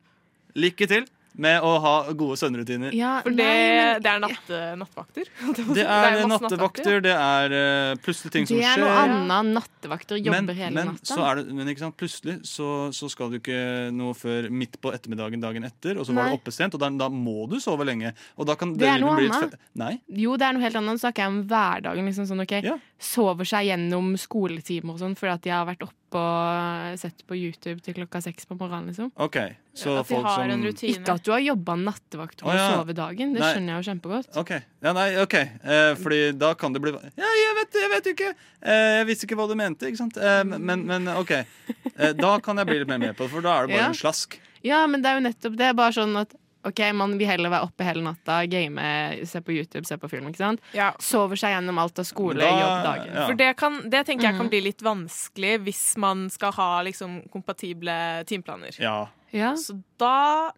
[0.59, 2.93] Lykke til med å ha gode søvnrutiner.
[2.93, 5.29] Ja, For det, nei, men- det er natte, nattevakter.
[5.73, 8.83] Det er nattevakter, det er uh, plutselig ting som skjer.
[8.83, 9.53] Det er noe annet.
[9.57, 11.09] Nattevakter jobber men, hele men, natta.
[11.09, 13.57] så er det, men ikke sant, plutselig så, så skal du ikke
[13.95, 16.35] noe før midt på ettermiddagen dagen etter, og så var Nei.
[16.35, 18.13] det oppe sent, og da, da må du sove lenge.
[18.37, 19.57] Og da kan Det er noe annet.
[19.79, 19.95] Nei?
[20.23, 20.97] Jo, det er noe helt annet.
[20.97, 22.09] Nå snakker jeg om hverdagen.
[22.11, 22.77] Liksom sånn, ok, Ja.
[23.03, 27.35] Sover seg gjennom skoletimer og sånn fordi at de har vært oppe og sett på
[27.35, 29.09] YouTube til klokka seks på morgenen, liksom.
[29.17, 29.37] OK.
[29.75, 30.93] Så At de folk har som en rutine.
[30.93, 32.67] Ikke at du har jobba nattevakt og Å, ja.
[32.77, 33.33] sovet dagen.
[33.33, 33.49] Det Nei.
[33.55, 34.37] skjønner jeg jo kjempegodt.
[34.39, 34.51] OK.
[34.85, 38.29] Ja, nei, ok eh, Fordi da kan det bli Ja, jeg vet, jeg vet ikke!
[38.61, 40.21] Eh, jeg visste ikke hva du mente, ikke sant?
[40.21, 41.33] Eh, men, men OK.
[41.33, 43.87] Eh, da kan jeg bli litt mer med på det, for da er det bare
[43.87, 43.89] Ja.
[43.91, 44.37] en slask.
[44.63, 45.73] Ja, men det er jo nettopp det.
[45.75, 48.79] Bare sånn at OK, man vil heller være oppe hele natta, game,
[49.27, 50.61] se på YouTube, se på film, ikke sant?
[50.73, 50.91] Ja.
[50.99, 53.13] Sover seg gjennom alt av skole, Da- jobb, dagen.
[53.13, 53.25] ja.
[53.27, 54.49] For det, kan, det tenker jeg kan Mhm.
[54.49, 58.79] bli litt vanskelig hvis man skal ha liksom kompatible timeplaner.
[58.79, 59.07] Ja.
[59.33, 59.53] Ja.
[59.55, 60.51] Så da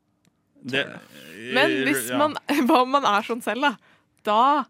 [0.67, 0.85] Det,
[1.53, 2.17] Men hvis ja.
[2.17, 2.35] man,
[2.67, 3.75] hva om man er sånn selv, da,
[4.23, 4.65] da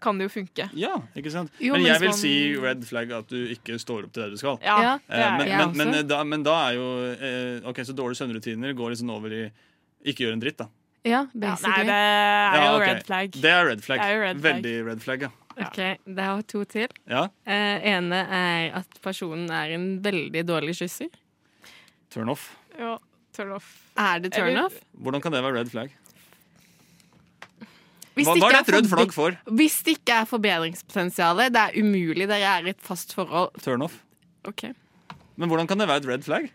[0.00, 0.70] kan det jo funke.
[0.78, 1.50] Ja, ikke sant?
[1.60, 4.30] Jo, men jeg vil man- si red flag at du ikke står opp til det
[4.30, 4.58] du skal.
[4.62, 7.76] Ja, det Eh, er men, men, men, eh, da, men da er jo eh, Ok,
[7.84, 9.50] så dårlige søvnrutiner går liksom over i
[10.06, 10.66] ikke gjør en dritt, da.
[11.04, 12.86] Ja, nei, det er Ja, jo ok.
[12.86, 13.30] red flag.
[13.32, 14.00] Det er red flag.
[14.00, 14.54] Det er jo red flag.
[14.54, 15.30] Veldig red flag, ja.
[15.60, 16.88] OK, det har to til.
[17.08, 17.22] ja.
[17.46, 21.08] Eh, ene er at personen er en veldig dårlig kysser.
[22.10, 22.56] Turn off.
[22.78, 22.98] Ja,
[23.32, 23.70] turn off.
[23.96, 24.78] Er det turn Eller- off?
[25.00, 25.90] Hvordan kan det være red flag?
[28.20, 29.36] Hva, hva er er et rødt flagg for?
[29.46, 31.52] Hvis det ikke er forbedringspotensialet.
[31.54, 33.54] det er umulig, dere er i et fast forhold.
[33.62, 34.02] Turn off.
[34.44, 34.74] OK.
[35.36, 36.50] Men hvordan kan det være et red flag?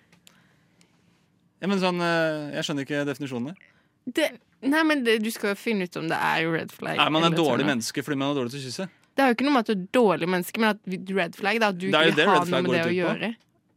[1.62, 3.56] Ja, men sånn, eh, Jeg skjønner ikke definisjonene.
[4.06, 4.28] Det,
[4.62, 6.98] nei, men det, du skal jo finne ut om det er red flag.
[7.00, 8.88] Nei, man er dårlig menneske fordi man er dårlig til å kysse?
[9.16, 11.60] Det er jo ikke noe med at du er dårlig menneske, men at red flag
[11.64, 12.84] da, at du Det er jo ikke det vil ha red flag noe med det
[12.84, 13.00] å ut på.
[13.00, 13.30] gjøre.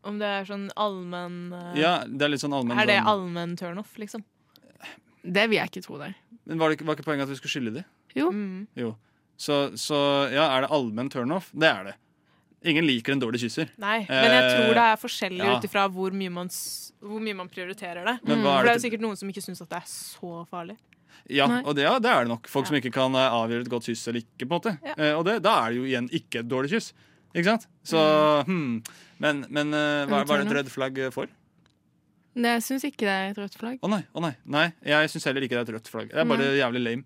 [0.09, 3.11] Om det er sånn allmenn eh, Ja, det er litt sånn allmenn Er det sånn-
[3.13, 4.25] allmenn turnoff, liksom?
[5.29, 6.13] Det vil jeg ikke tro det.
[6.49, 7.85] Men var, det ikke, var ikke poenget at vi skulle skylde de?
[8.17, 8.31] Jo.
[8.33, 8.67] Mm.
[8.79, 8.93] Jo.
[9.39, 9.99] Så, så
[10.33, 11.51] ja, er det allmenn turnoff?
[11.53, 11.95] Det er det.
[12.67, 13.69] Ingen liker en dårlig kysser.
[13.79, 15.55] Nei, men jeg tror det er forskjellig ja.
[15.55, 18.17] ut ifra hvor, hvor mye man prioriterer det.
[18.27, 20.33] Men hva er For det er sikkert noen som ikke syns at det er så
[20.51, 20.75] farlig.
[21.29, 21.61] Ja, Nei.
[21.63, 22.49] og det, ja, det er det nok.
[22.51, 24.47] Folk som ikke kan eh, avgjøre et godt kyss eller ikke.
[24.47, 24.95] på en måte Ja.
[24.97, 26.93] Eh, Og det, da er det jo igjen ikke et dårlig kyss.
[27.35, 27.69] Ikke sant?
[27.87, 28.01] Så
[28.49, 28.79] hmm.
[29.23, 31.31] Men, men eh, hva, hva er det et rødt flagg for?
[32.39, 33.79] Nei, Jeg syns ikke det er et rødt flagg.
[33.83, 34.35] Å nei, oh, nei.
[34.47, 36.11] nei jeg syns heller ikke det er et rødt flagg.
[36.15, 36.59] Det er bare Nei.
[36.61, 37.05] jævlig lame.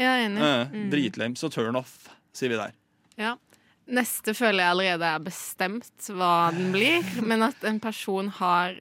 [0.00, 0.42] Jeg er enig.
[0.42, 0.90] Eh, Mm.
[0.92, 1.36] Dritlame.
[1.36, 2.72] Så turn off, sier vi der.
[3.20, 3.36] Ja.
[3.92, 8.78] Neste føler jeg allerede er bestemt hva den blir, men at en person har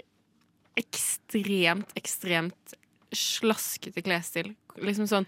[0.80, 2.76] ekstremt, ekstremt
[3.12, 4.54] slaskete klesstil.
[4.80, 5.26] Liksom sånn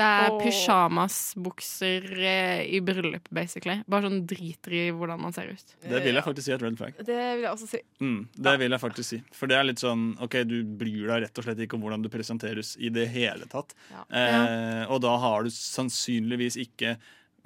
[0.00, 0.38] Det er Åh.
[0.40, 3.82] pysjamasbukser eh, i bryllup, basically.
[3.90, 5.74] Bare sånn driter i hvordan man ser ut.
[5.82, 6.94] Det vil jeg faktisk si er et red flag.
[7.04, 7.80] Det vil jeg også si.
[8.00, 9.18] Mm, det vil jeg faktisk si.
[9.36, 12.06] For det er litt sånn OK, du bryr deg rett og slett ikke om hvordan
[12.06, 13.74] du presenteres i det hele tatt.
[13.92, 16.96] Eh, og da har du sannsynligvis ikke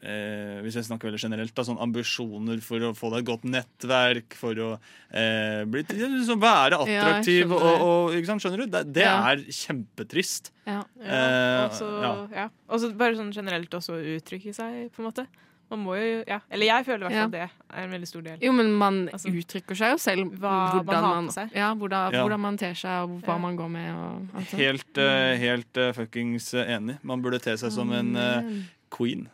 [0.04, 3.46] eh, hvis jeg snakker veldig generelt, da, sånn ambisjoner for å få deg et godt
[3.48, 4.70] nettverk, for å
[5.10, 7.46] eh, bli, liksom være Ja, attraktiv.
[7.48, 8.66] skjønner og, og, ikke sant, skjønner du?
[8.76, 9.16] Det, det Ja.
[9.32, 10.52] er kjempetrist.
[10.66, 10.82] Ja.
[11.00, 12.12] Eh, Og så ja.
[12.44, 12.50] ja.
[12.94, 15.26] Bare sånn generelt også uttrykke seg, på en måte.
[15.70, 16.40] Man må jo Ja.
[16.52, 18.38] Eller jeg føler i hvert fall det er en veldig stor del.
[18.44, 22.22] Jo, men man Altså, uttrykker seg jo selv hva hvordan man, man, ja, hvordan, Ja.
[22.22, 23.38] hvordan man ter seg, og hva Ja.
[23.38, 23.94] man går med.
[23.94, 24.56] Og, altså.
[24.60, 26.98] Helt, uh, helt uh, fuckings eh, enig.
[27.02, 28.42] Man burde te seg som en uh,
[28.90, 29.28] queen.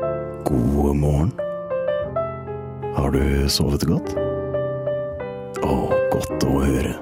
[0.00, 1.32] God morgen.
[2.96, 4.14] Har du sovet godt?
[5.62, 5.74] Å,
[6.10, 6.96] godt å høre.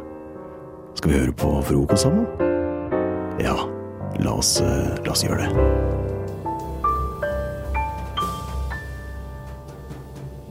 [0.99, 2.29] Skal vi høre på frokost sammen?
[3.41, 3.57] Ja,
[4.21, 5.67] la oss, eh, la oss gjøre det.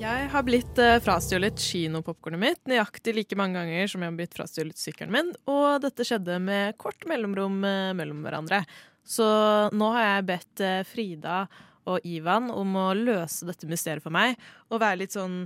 [0.02, 4.38] Jeg har blitt uh, frastjålet kinopopkornet mitt nøyaktig like mange ganger som jeg har blitt
[4.38, 8.64] frastjålet sykkelen min, og dette skjedde med kort mellomrom eh, mellom hverandre.
[9.06, 9.28] Så
[9.76, 11.44] nå har jeg bedt eh, Frida
[11.90, 14.38] og Ivan om å løse dette mysteriet for meg,
[14.70, 15.44] og være litt sånn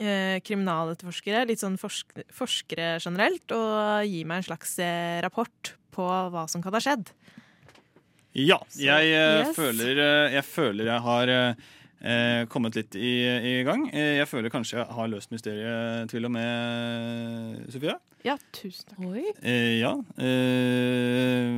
[0.00, 6.06] eh, kriminaletterforskere, litt sånn forsk forskere generelt, og gi meg en slags eh, rapport på
[6.32, 7.12] hva som kan ha skjedd.
[8.38, 9.56] Ja, jeg, eh, yes.
[9.56, 11.68] føler, eh, jeg føler jeg har eh,
[12.00, 13.86] eh, kommet litt i, i gang.
[13.92, 17.98] Eh, Jeg føler kanskje jeg har løst mysteriet til og med, Sofia.
[18.26, 19.38] Ja, tusen takk.
[19.46, 19.92] Eh, ja.
[20.18, 21.54] Eh,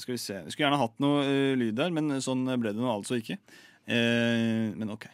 [0.00, 0.38] skal vi se.
[0.40, 3.36] Jeg skulle gjerne hatt noe eh, lyd der, men sånn ble det nå altså ikke.
[3.84, 5.06] Eh, men OK.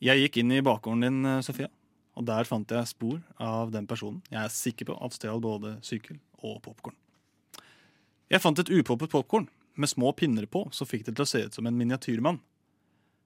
[0.00, 1.68] Jeg gikk inn i bakgården din, Sofia,
[2.16, 5.74] og der fant jeg spor av den personen jeg er sikker på at stjal både
[5.84, 6.96] sykkel og popkorn.
[8.32, 9.48] Jeg fant et upoppet popkorn
[9.80, 12.40] med små pinner på som fikk det til å se ut som en miniatyrmann.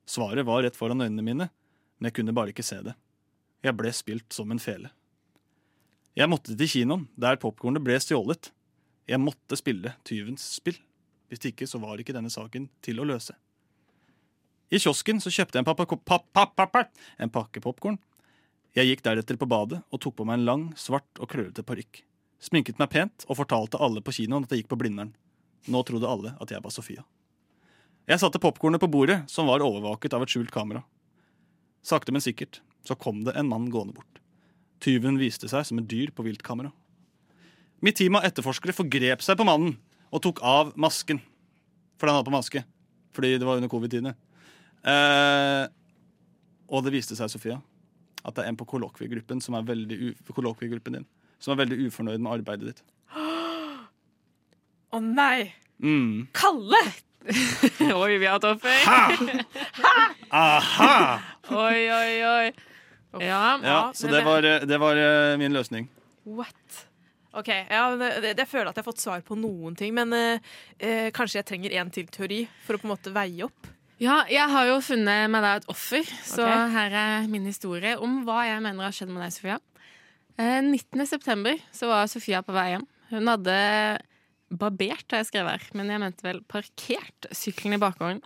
[0.07, 1.49] Svaret var rett foran øynene mine,
[1.99, 2.95] men jeg kunne bare ikke se det.
[3.65, 4.91] Jeg ble spilt som en fele.
[6.15, 8.53] Jeg måtte til kinoen, der popkornet ble stjålet.
[9.09, 10.77] Jeg måtte spille tyvens spill.
[11.33, 13.35] Hvis ikke så var ikke denne saken til å løse.
[14.71, 17.99] I kiosken så kjøpte jeg en, pappa, pappa, papp, papp, papp, en pakke popkorn.
[18.75, 22.03] Jeg gikk deretter på badet og tok på meg en lang, svart og krøllete parykk.
[22.43, 25.15] Sminket meg pent og fortalte alle på kinoen at jeg gikk på Blindern.
[25.71, 27.05] Nå trodde alle at jeg var Sofia.
[28.05, 30.83] Jeg satte popkornet på bordet, som var overvåket av et skjult kamera.
[31.85, 34.21] Sakte, men sikkert så kom det en mann gående bort.
[34.85, 36.73] Tyven viste seg som et dyr på viltkamera.
[37.85, 39.79] Mitt team av etterforskere forgrep seg på mannen
[40.13, 41.21] og tok av masken.
[41.97, 42.65] For han hadde på maske.
[43.17, 44.15] Fordi det var under covid-tidene.
[44.85, 45.65] Eh,
[46.69, 47.59] og det viste seg, Sofia,
[48.25, 49.57] at det er en på kollokviegruppen som
[51.45, 52.83] som er veldig ufornøyd med arbeidet ditt.
[54.95, 55.51] Å nei!
[55.83, 56.29] Mm.
[56.37, 56.79] Kalle!
[58.05, 58.85] Oi, vi har hatt offer.
[60.45, 60.95] Aha!
[61.51, 62.53] Oi, oi, oi.
[63.19, 65.89] Ja, Ja, så det var, eh, det var eh, min løsning.
[66.23, 66.85] What?
[67.35, 70.15] OK, ja, det, det, jeg føler at jeg har fått svar på noen ting, men
[70.15, 73.71] eh, eh, kanskje jeg trenger en til teori for å på en måte veie opp?
[73.99, 76.71] Ja, jeg har jo funnet meg da et offer, så okay.
[76.77, 79.59] her er min historie om hva jeg mener har skjedd med deg, Sofia.
[80.39, 81.07] Eh, 19.
[81.11, 82.87] september så var Sofia på vei hjem.
[83.11, 83.55] Hun hadde
[84.61, 88.23] barbert, har jeg skrevet her, men jeg mente vel parkert sykkelen i bakgården.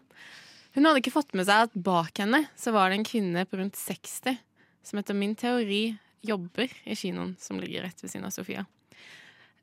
[0.77, 3.59] Hun hadde ikke fått med seg at bak henne så var det en kvinne på
[3.61, 4.39] rundt 60
[4.87, 8.67] som etter min teori jobber i kinoen som ligger rett ved siden av Sofia.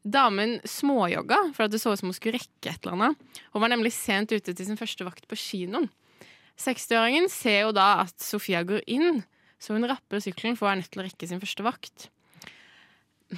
[0.06, 3.38] Damen småjogga for at det så ut som hun skulle rekke et eller annet.
[3.54, 5.88] Hun var nemlig sent ute til sin første vakt på kinoen.
[6.62, 9.24] 60-åringen ser jo da at Sofia går inn,
[9.60, 12.10] så hun rapper sykkelen for å være nødt til å rekke sin første vakt.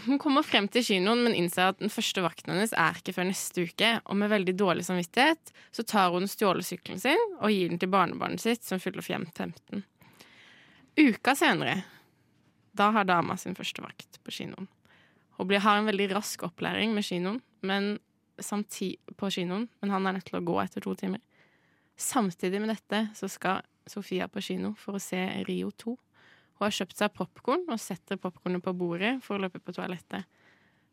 [0.06, 3.30] Hun kommer frem til kinoen, men innser at den første vakten hennes er ikke før
[3.30, 7.80] neste uke, og med veldig dårlig samvittighet så tar hun stjålesykkelen sin og gir den
[7.80, 9.86] til barnebarnet sitt, som fyller 15.
[10.98, 11.86] Uka senere,
[12.76, 14.68] da har dama sin første vakt på kinoen.
[15.38, 17.98] Hun har en veldig rask opplæring med kinoen, men
[18.38, 21.22] på kinoen, men han er nødt til å gå etter to timer.
[21.98, 25.96] Samtidig med dette så skal Sofia på kino for å se Rio 2.
[26.58, 30.26] Hun har kjøpt seg popkorn og setter popkornet på bordet for å løpe på toalettet.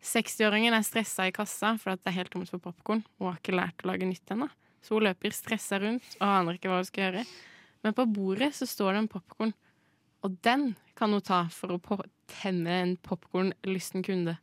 [0.05, 3.01] 60-åringen er stressa i kassa for at det er helt tomt for popkorn.
[3.17, 4.51] Hun har ikke lært å lage nytt ennå,
[4.85, 7.25] så hun løper stressa rundt og aner ikke hva hun skal gjøre.
[7.85, 9.55] Men på bordet så står det en popkorn,
[10.25, 12.01] og den kan hun ta for å
[12.31, 14.37] tenne en popkornlysten kunde.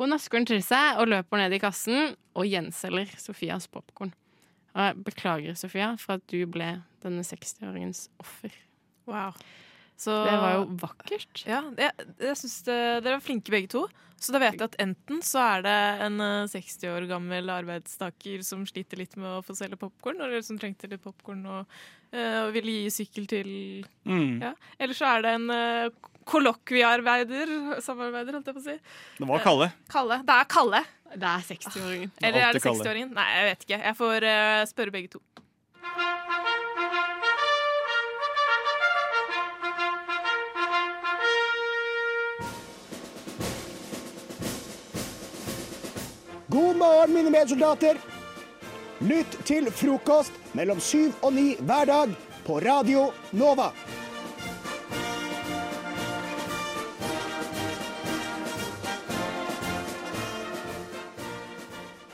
[0.00, 4.12] Hun nasker den til seg og løper ned i kassen og gjenselger Sofias popkorn.
[5.04, 6.70] Beklager, Sofia, for at du ble
[7.04, 8.54] denne 60-åringens offer.
[9.04, 9.36] Wow.
[10.02, 11.44] Så, Det var jo vakkert.
[11.46, 13.84] Ja, jeg, jeg synes det, Dere er flinke begge to.
[14.22, 18.44] Så da vet jeg at enten så er det en eh, 60 år gammel arbeidstaker
[18.46, 21.72] som sliter litt med å få selge popkorn, eller som trengte litt popkorn og,
[22.14, 23.50] øh, og ville gi sykkel til
[24.06, 24.38] Mm.
[24.42, 24.52] ja.
[24.78, 25.90] Eller så er det en øh,
[26.26, 28.76] kollokviearbeider, samarbeider, holdt jeg på å si.
[29.18, 29.70] Det var Kalle.
[29.90, 30.20] Kalle.
[30.26, 30.82] Det er Kalle.
[31.12, 32.12] Det er 60-åringen.
[32.14, 33.10] Det er Eller er det 60-åringen?
[33.18, 33.80] Nei, jeg vet ikke.
[33.88, 35.20] Jeg får eh, spørre begge to.
[46.52, 47.96] God morgen, mine medsoldater.
[49.00, 52.12] Lytt til frokost mellom syv og ni hver dag
[52.44, 53.70] på Radio Nova.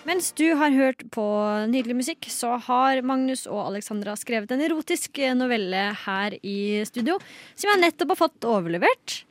[0.07, 1.27] Mens du har hørt på
[1.75, 7.19] nydelig musikk, så har Magnus og Alexandra skrevet en erotisk novelle her i studio,
[7.59, 9.25] som jeg nettopp har fått overlevert.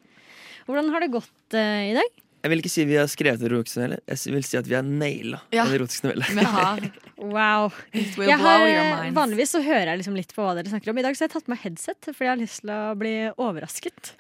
[0.68, 2.27] Hvordan har det gått uh, i dag?
[2.44, 3.98] Jeg vil ikke si vi har skrevet en erotisk novelle.
[4.08, 5.66] Jeg vil si at vi har naila Ja.
[5.66, 6.26] en erotisk novelle.
[6.38, 6.88] Vi har.
[7.18, 7.72] Wow.
[7.96, 9.16] will Jeg blow har, your eh, minds.
[9.18, 11.00] vanligvis så hører jeg liksom litt på hva dere snakker om.
[11.02, 12.82] I dag så har jeg tatt på meg headset fordi jeg har lyst til å
[13.00, 14.12] bli overrasket.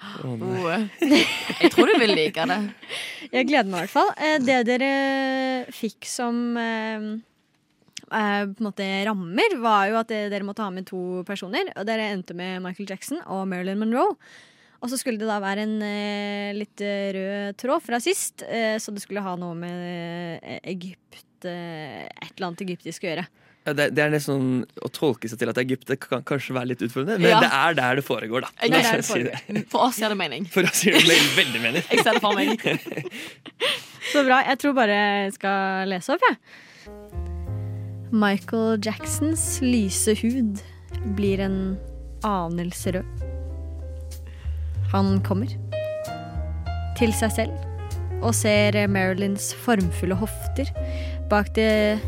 [1.62, 2.58] Jeg tror du vil like det.
[3.38, 4.10] Jeg gleder meg i hvert fall.
[4.18, 4.90] Eh, Det dere
[5.78, 7.06] fikk som eh,
[8.10, 11.70] eh, på en måte rammer, var jo at det- dere måtte ha med to personer.
[11.78, 14.16] Og dere endte med Michael Jackson og Marilyn Monroe.
[14.82, 18.76] Og så skulle det da være en eh, litt eh, rød tråd fra sist, eh,
[18.82, 23.24] så det skulle ha noe med eh, Egypt eh, Et eller annet egyptisk å gjøre.
[23.68, 26.54] Ja, det, det er nesten sånn Å tolke seg til at Egypt det kan kanskje
[26.56, 27.40] være litt utfordrende, men Ja.
[27.44, 28.52] det er der det foregår, da.
[28.62, 29.66] Det er der det si det.
[29.74, 30.46] For oss gir det mening.
[30.54, 31.84] For oss gir det veldig, veldig mening.
[31.92, 32.64] Jeg ser det for meg.
[34.14, 34.38] Så bra.
[34.48, 36.38] Jeg tror bare jeg skal lese opp, jeg.
[38.16, 40.62] Michael Jacksons lyse hud
[41.18, 41.58] blir en
[42.24, 43.26] anelse rød.
[44.94, 45.52] Han kommer
[46.98, 50.72] til seg selv og ser Marilyns formfulle hofter
[51.30, 52.00] bak det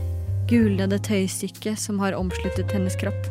[0.50, 3.30] gulnede tøystykket som har omsluttet hennes kropp.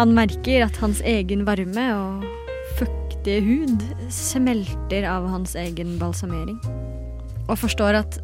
[0.00, 2.24] Han merker at hans egen varme og
[2.78, 3.82] fuktige hud
[4.14, 6.56] smelter av hans egen balsamering.
[7.50, 8.20] Og forstår at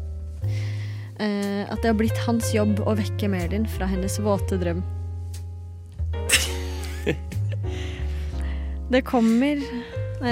[1.21, 4.81] uh, at det har blitt hans jobb å vekke Merlin fra hennes våte drøm.
[8.89, 9.59] Det kommer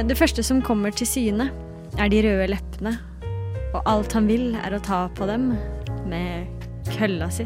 [0.07, 1.49] Det første som kommer til syne,
[1.99, 2.95] er de røde leppene.
[3.75, 5.51] Og alt han vil, er å ta på dem
[6.09, 6.65] med
[6.95, 7.45] kølla si.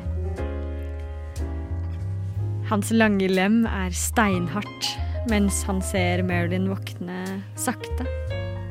[2.69, 4.89] Hans lange lem er steinhardt
[5.29, 7.17] mens han ser Marilyn våkne
[7.59, 8.05] sakte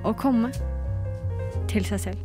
[0.07, 0.49] og komme
[1.69, 2.25] til seg selv.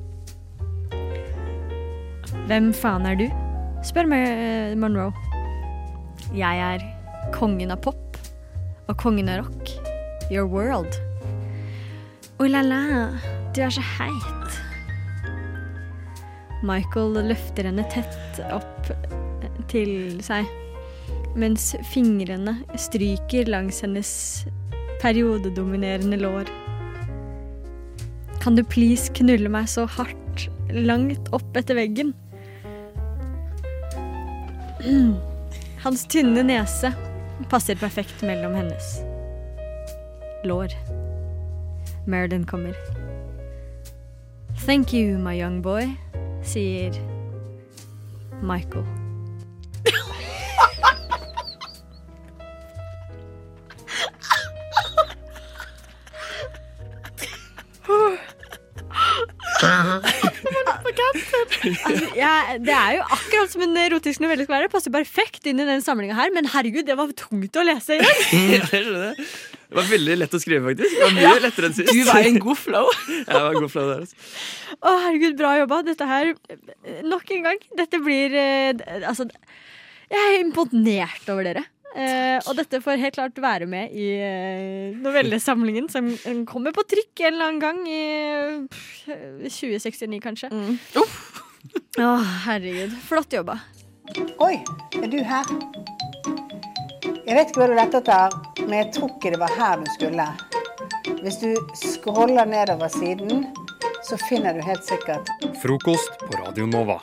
[2.47, 3.27] Hvem faen er du?
[3.83, 5.11] spør Mar- Monroe.
[6.33, 6.85] Jeg er
[7.35, 8.17] kongen av pop
[8.87, 9.73] og kongen av rock.
[10.33, 10.97] Your world.
[12.39, 13.09] Oh la la,
[13.53, 14.55] du er så heit.
[16.65, 18.89] Michael løfter henne tett opp
[19.69, 20.49] til seg,
[21.37, 24.09] mens fingrene stryker langs hennes
[25.03, 26.49] periodedominerende lår.
[28.41, 32.15] Kan du please knulle meg så hardt, langt opp etter veggen?
[35.85, 36.95] Hans tynne nese
[37.53, 39.03] passer perfekt mellom hennes
[40.43, 40.69] lår.
[42.05, 42.75] Marilyn kommer.
[44.65, 45.97] Thank you, my young boy,
[46.41, 46.93] sier
[48.41, 49.02] Michael.
[61.13, 64.67] Altså, jeg, det er jo akkurat som en erotisk novelle skal være.
[64.67, 67.97] Det passer perfekt inn i den samlinga her, men herregud, det var tungt å lese
[67.99, 68.23] igjen.
[68.53, 69.27] det skjønner jeg.
[69.73, 70.95] Det var veldig lett å skrive, faktisk.
[70.97, 71.33] Det var mye Ja.
[71.47, 71.89] lettere enn sist.
[71.93, 72.89] Du var en god flow.
[73.09, 74.33] ja, det var en god flow der, altså.
[74.77, 75.79] Å, herregud, bra jobba.
[75.87, 77.63] Dette her eh, Nok en gang.
[77.79, 79.25] Dette blir eh, Altså,
[80.13, 81.63] jeg er imponert over dere.
[81.93, 86.85] Eh, og dette får helt klart være med i eh, novellesamlingen som eh, kommer på
[86.89, 88.01] trykk en eller annen gang i
[88.65, 89.11] pff,
[89.45, 90.49] 2069, kanskje.
[92.01, 92.09] Å,
[92.47, 92.97] herregud.
[93.05, 93.59] Flott jobba.
[94.41, 94.55] Oi,
[94.99, 95.53] er du her?
[97.23, 99.89] Jeg vet ikke hva du lette etter, men jeg tror ikke det var her du
[99.93, 100.27] skulle.
[101.23, 103.45] Hvis du scroller nedover siden,
[104.03, 105.29] så finner du helt sikkert
[105.61, 106.99] Frokost på Radio Nova.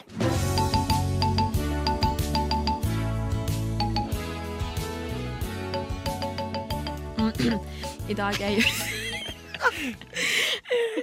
[7.41, 8.65] I dag er jo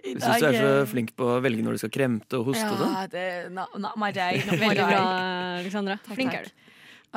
[0.06, 2.52] I Jeg syns du er så flink på å velge når du skal kremte og
[2.52, 2.94] hoste og sånn.
[2.94, 4.42] Ja, det er not, not my day.
[4.46, 5.02] Not my Veldig bra,
[5.60, 5.98] Alexandra.
[6.06, 6.52] Takk, Flink er du.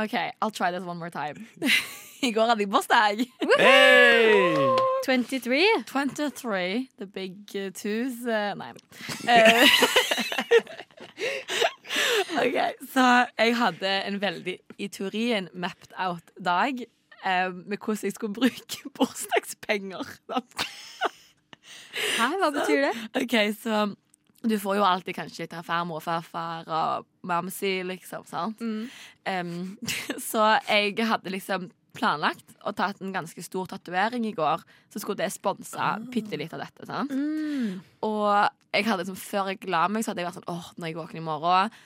[0.01, 1.47] OK, I'll try this one more time.
[2.23, 3.23] I går hadde jeg bursdag.
[3.59, 4.77] Hey!
[5.07, 5.61] 23.
[5.89, 6.89] 23.
[6.99, 8.25] The big uh, twos.
[8.25, 8.73] Uh, nei.
[9.31, 9.69] Eh,
[12.41, 12.57] OK,
[12.93, 13.05] så
[13.37, 16.81] jeg hadde en veldig, i teorien, mapped out dag
[17.25, 20.15] eh, med hvordan jeg skulle bruke bursdagspenger.
[22.19, 22.95] Hæ, hva betyr det?
[23.23, 23.89] OK, så
[24.41, 28.25] du får jo alltid kanskje litt av farmor og farfar og mamsi, liksom.
[28.29, 28.63] sant?
[29.29, 29.77] Em,
[30.31, 34.63] så jeg hadde liksom planlagt og tatt en ganske stor tatovering i går.
[34.93, 36.87] Så skulle det sponse bitte litt av dette.
[36.89, 37.13] sant?
[38.07, 38.31] Og
[38.71, 41.01] jeg hadde liksom, før jeg la meg, så hadde jeg vært sånn åh, når jeg
[41.01, 41.79] våkner i morgen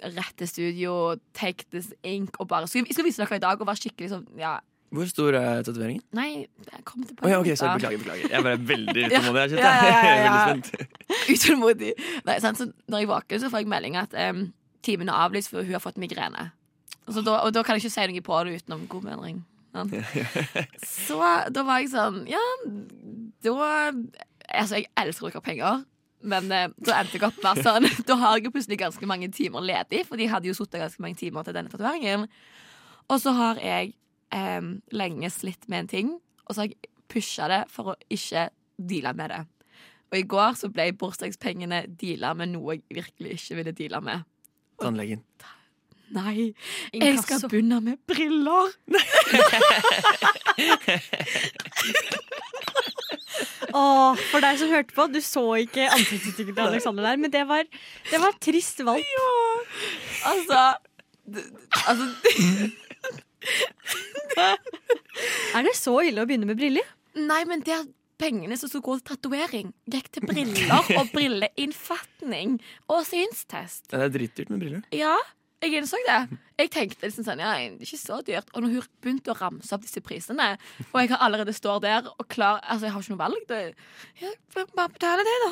[0.00, 0.92] Rett til studio,
[1.36, 4.22] take this ink og bare jeg skal vise dere i dag og være skikkelig sånn
[4.40, 4.54] Ja,
[4.90, 6.02] Hvor stor er tatoveringen?
[6.16, 8.32] nei, jeg kom til oh, ja, okay, sorry, beklager, beklager.
[8.32, 9.58] Jeg ble veldig Ja, utålmodig.
[9.58, 10.32] ja, ja, ja, er ja.
[10.46, 10.96] veldig spent.
[11.34, 11.92] Utålmodig.
[12.26, 12.58] Nei, sant?
[12.58, 14.42] Så når jeg våkner, så får jeg melding at um,
[14.86, 16.48] timen er avlyst for hun har fått migrene.
[17.06, 19.06] Og, så da, og da kan jeg ikke si noe på det utenom god
[19.70, 19.94] sant?
[20.82, 21.18] Så
[21.54, 22.42] da var jeg sånn Ja,
[23.46, 23.92] da
[24.50, 25.84] Altså, jeg elsker å bruke penger.
[26.26, 29.30] Men eh, da endte jeg opp med sånn Da har jeg jo plutselig ganske mange
[29.32, 32.26] timer ledig, for de hadde jo sittet ganske mange timer til denne tatoveringen.
[33.10, 33.94] Og så har jeg
[34.34, 34.60] eh,
[34.96, 36.12] lenge slitt med en ting,
[36.46, 39.40] og så har jeg pusha det for å ikke deale med det.
[40.10, 44.28] Og i går så ble bursdagspengene deala med noe jeg virkelig ikke ville deale med.
[44.82, 45.22] Tannlegen.
[46.10, 46.54] Nei,
[46.90, 48.72] jeg skal begynne med briller!
[53.70, 57.44] Åh, for deg som hørte på, du så ikke ansiktsuttrykket til Alexander der, men det
[57.46, 57.62] var,
[58.10, 59.06] det var trist valg.
[60.32, 60.64] Altså,
[61.86, 62.10] altså
[65.56, 66.86] Er det så ille å begynne med briller?
[67.18, 67.88] Nei, men det er
[68.20, 72.58] pengene som skulle gå til tatovering, gikk til briller og brilleinnfatning
[72.92, 73.88] og synstest.
[73.90, 74.84] Det er dritdyrt med briller.
[74.94, 75.16] Ja,
[75.60, 76.38] jeg innså det.
[76.60, 78.48] Jeg tenkte liksom sånn, ja, det er ikke så dyrt.
[78.54, 80.54] Og når hun begynte å ramse opp disse prisene,
[80.86, 83.42] og jeg har allerede står der og klar Altså, jeg har ikke noe valg.
[83.48, 83.58] Det,
[84.22, 85.50] jeg får bare betale det, da.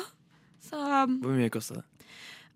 [0.69, 1.85] Så um, Hvor mye kosta det?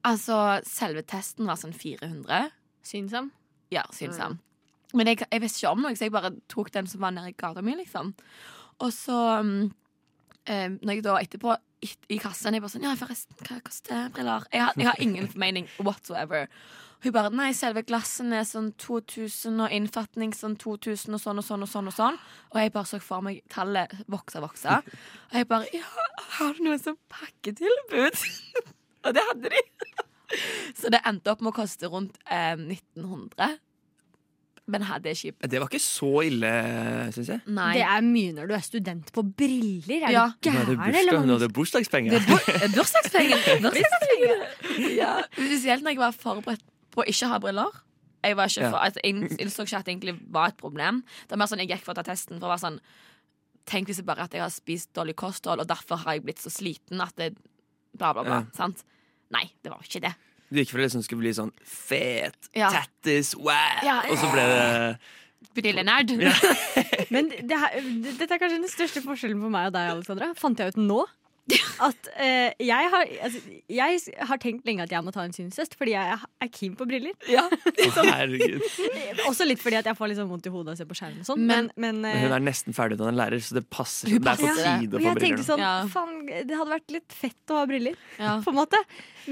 [0.04, 2.50] Altså, selve testen var sånn 400.
[2.84, 3.30] Synsam?
[3.72, 4.40] Ja, synsam.
[4.94, 7.34] Men jeg, jeg visste ikke om noe, så jeg bare tok den som var nede
[7.34, 8.14] i gata mi, liksom.
[8.84, 9.72] Og så um,
[10.50, 14.48] eh, Når jeg da etterpå i, kassen Jeg bare sånn Ja, forresten, hva koster briller?
[14.54, 16.48] Jeg har, jeg har ingen formening whatsoever.
[17.04, 21.48] Hun bare Nei, selve glassene er sånn 2000, og innfatning sånn 2000, og sånn og
[21.48, 21.90] sånn og sånn.
[21.92, 22.20] Og sånn
[22.54, 24.80] Og jeg bare så for meg tallet vokse og vokse.
[25.32, 26.08] Og jeg bare Ja,
[26.40, 28.24] har du noe som pakketilbud?
[29.06, 29.64] og det hadde de.
[30.80, 33.60] Så det endte opp med å koste rundt eh, 1900.
[34.72, 35.44] Men hadde er kjipt.
[35.52, 36.50] Det var ikke så ille,
[37.12, 37.42] syns jeg.
[37.52, 37.74] Nei.
[37.76, 40.06] Det er mye når du er student på briller.
[40.08, 40.26] Er Ja.
[40.40, 41.12] du gæren, bursdag, eller?
[41.12, 41.42] nå Magnus?
[41.42, 42.12] hadde bursdagspenger.
[42.14, 43.42] Det bursdagspenger.
[43.66, 44.46] bursdagspenger.
[44.96, 45.12] ja.
[45.36, 46.64] Spesielt når jeg var forberedt
[46.96, 47.82] på å ikke ha briller.
[48.24, 51.04] Jeg, var ikke for, altså, jeg innså ikke at det egentlig var et problem.
[51.28, 52.80] Det var mer sånn Jeg gikk for å ta testen for å være sånn
[53.68, 56.40] Tenk hvis jeg bare at jeg har spist dårlig kosthold, og derfor har jeg blitt
[56.44, 57.30] så sliten at det
[57.96, 58.40] bla, bla, bla.
[58.44, 58.56] Ja.
[58.56, 58.82] Sant?
[59.32, 60.12] Nei, det var ikke det.
[60.54, 62.70] Du gikk det liksom skulle bli sånn fet, Ja.
[62.70, 64.04] tattis, wow, Ja.
[64.06, 64.98] og så ble det
[65.58, 66.14] Brillenerd.
[67.14, 67.74] Men det her,
[68.18, 70.30] dette er kanskje den største forskjellen på meg og deg, Alexandra.
[70.40, 71.02] Fant jeg ut nå.
[71.84, 75.74] At eh, jeg, har, altså, jeg har tenkt lenge at jeg må ta en synstest,
[75.76, 77.12] fordi jeg er keen på briller.
[77.28, 77.44] Ja.
[78.14, 78.64] herregud.
[79.28, 80.98] Også litt fordi at jeg får litt sånn vondt i hodet av å se på
[80.98, 81.44] skjerm og sånn.
[81.50, 84.14] Men, men, Men hun er nesten ferdig utdannet lærer, så det passer.
[84.14, 85.28] Hun Det er på tide Og å få jeg briller.
[85.28, 85.50] tenkte nå.
[85.52, 88.00] sånn, faen, det hadde vært litt fett å ha briller.
[88.48, 88.84] På en måte.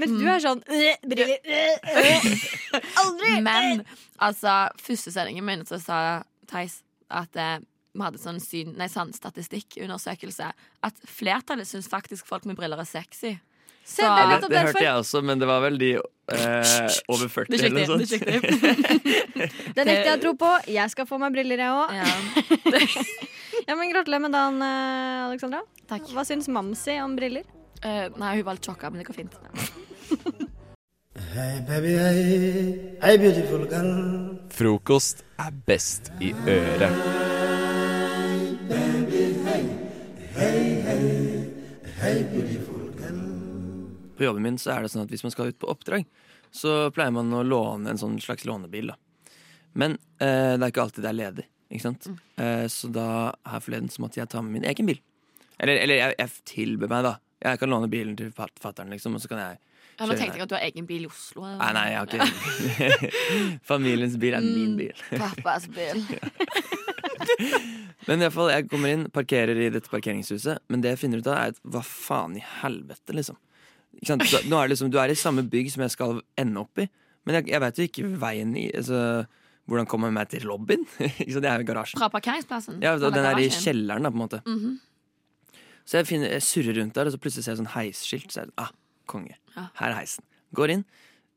[0.02, 2.46] Mens du er sånn «Øh, briller, øh, øh».
[3.02, 3.34] Aldri!
[3.44, 3.84] Men
[4.20, 5.98] altså, første sendingen min så sa
[6.52, 6.82] Theis
[7.12, 7.58] at eh,
[7.94, 10.52] vi hadde sånn syn, nei, sånn statistikkundersøkelse
[10.88, 13.34] at flertallet syns faktisk folk med briller er sexy.
[13.84, 17.26] Så- det er Det, det hørte jeg også, men det var vel de eh, over
[17.34, 18.24] 40 Det er eller noe sånt.
[19.74, 20.50] det er nekter jeg å tro på.
[20.70, 21.90] Jeg skal få meg briller, jeg òg.
[23.68, 23.76] Ja.
[23.76, 25.60] men gratulerer med dagen, Alexandra.
[25.86, 26.08] Takk.
[26.16, 27.44] Hva syns Mamsi om briller?
[27.84, 29.34] Uh, nei, hun valgte sjokka, men det går fint.
[31.34, 34.38] Hey baby, hey, hey beautiful girl.
[34.50, 37.21] Frokost er best i øret.
[44.22, 46.04] På jobben min så er det sånn at hvis man skal ut på oppdrag,
[46.54, 48.92] så pleier man å låne en sånn slags lånebil.
[48.92, 49.32] da.
[49.74, 51.46] Men eh, det er ikke alltid det er ledig.
[51.72, 52.06] Ikke sant?
[52.38, 53.06] Eh, så da
[53.48, 55.00] her forleden så måtte jeg ta med min egen bil.
[55.58, 57.16] Eller, eller jeg, jeg tilbød meg, da.
[57.42, 59.58] Jeg kan låne bilen til fatter'n, liksom, og så kan jeg
[59.98, 61.42] Ja, nå tenkte jeg at du har egen bil i Oslo.
[61.58, 63.10] Nei, nei, jeg har ikke
[63.72, 65.02] Familiens bil er min bil.
[65.24, 66.04] Pappas bil.
[68.06, 71.22] Men i hvert fall, jeg kommer inn, parkerer i dette parkeringshuset, men det jeg finner
[71.22, 73.38] ut av, er at hva faen i helvete, liksom.
[74.02, 76.88] Nå er det liksom, Du er i samme bygg som jeg skal ende opp i,
[77.26, 79.02] men jeg, jeg vet jo ikke veien i altså,
[79.70, 80.82] Hvordan kommer jeg meg til lobbyen?
[81.22, 82.00] Jeg er jo garasjen.
[82.00, 82.80] Fra parkeringsplassen?
[82.82, 84.40] Ja, Den er i kjelleren, da, på en måte.
[84.42, 84.80] Mhm.
[85.86, 88.34] Så jeg, finner, jeg surrer rundt der, og så plutselig ser jeg sånn heisskilt.
[88.34, 88.72] Så jeg, ah,
[89.10, 89.34] konge.
[89.56, 89.68] Ja.
[89.78, 90.26] Her er heisen.
[90.54, 90.84] Går inn.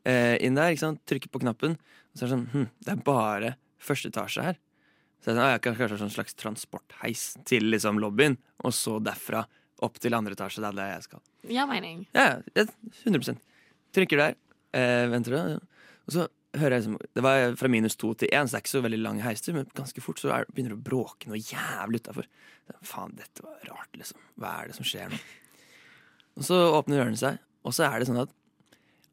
[0.06, 1.02] Eh, inn der, ikke sant?
[1.10, 1.78] trykker på knappen.
[1.78, 4.60] Og så er det sånn hm, Det er bare første etasje her.
[5.22, 8.76] Så jeg, sånn, ah, jeg kan kanskje ha sånn slags transportheis til liksom lobbyen, og
[8.78, 9.46] så derfra
[9.84, 10.62] opp til andre etasje.
[10.64, 11.22] Det er der jeg skal.
[11.52, 12.06] Ja, mening.
[12.16, 12.66] Ja, ja,
[13.04, 13.42] 100%
[13.96, 14.36] Trykker der,
[14.76, 15.60] eh, venter du
[16.06, 18.64] og så hører jeg liksom Det var fra minus to til én, så det er
[18.64, 21.40] ikke så veldig lang heistur, men ganske fort så er, begynner det å bråke noe
[21.42, 22.28] jævlig utafor.
[22.86, 24.22] Faen, dette var rart, liksom.
[24.40, 25.20] Hva er det som skjer nå?
[26.36, 28.34] Og så åpner ørene seg, og så er det sånn at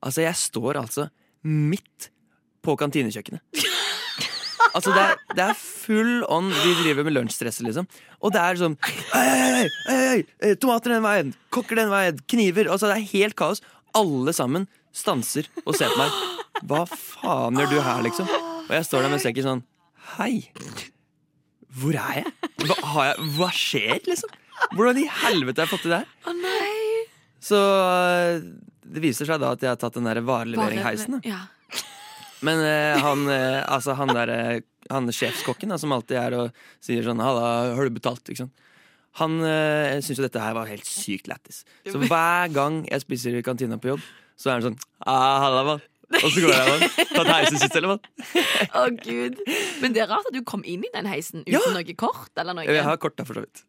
[0.02, 1.04] Altså, jeg står altså
[1.46, 2.08] midt
[2.66, 3.62] på kantinekjøkkenet.
[4.73, 7.89] Altså, det er, det er full on Vi driver med lunsjstresset, liksom.
[8.23, 8.77] Og det er sånn
[9.18, 11.35] ei, ei, ei, Tomater den veien!
[11.55, 12.20] Kokker den veien!
[12.31, 12.70] Kniver!
[12.73, 13.62] Altså, det er helt kaos.
[13.99, 16.16] Alle sammen stanser og ser på meg.
[16.68, 18.29] Hva faen gjør du her, liksom?
[18.62, 19.62] Og jeg står der med sekken sånn
[20.16, 20.33] Hei.
[21.81, 22.33] Hvor er jeg?
[22.66, 23.31] Hva, har jeg?
[23.37, 24.33] Hva skjer, liksom?
[24.77, 26.12] Hvordan i helvete har jeg fått til det her?
[26.29, 27.07] Å nei!
[27.43, 28.45] Så øh,
[28.93, 31.20] det viser seg da at jeg har tatt den der vareleveringheisen.
[31.27, 31.45] Ja.
[32.43, 36.64] Men eh, han, eh, altså han der eh, Han sjefskokken da, som alltid er og
[36.82, 38.66] sier sånn 'Halla, har du betalt?' Ikke sant?
[39.20, 41.62] Han eh, syns jo dette her var helt sykt lættis.
[41.84, 44.05] Så hver gang jeg spiser i kantina på jobb,
[44.40, 45.88] så er han sånn ah, 'Halla, mann'.
[46.12, 46.82] Og så går jeg mann.
[47.12, 48.03] Tatt heisen sitt, eller, mann?
[48.76, 49.38] Å, gud.
[49.80, 52.57] Men det er rart at du kom inn i den heisen uten noe kort eller
[52.57, 52.66] noe.
[52.68, 53.62] Jeg har korta, for så vidt.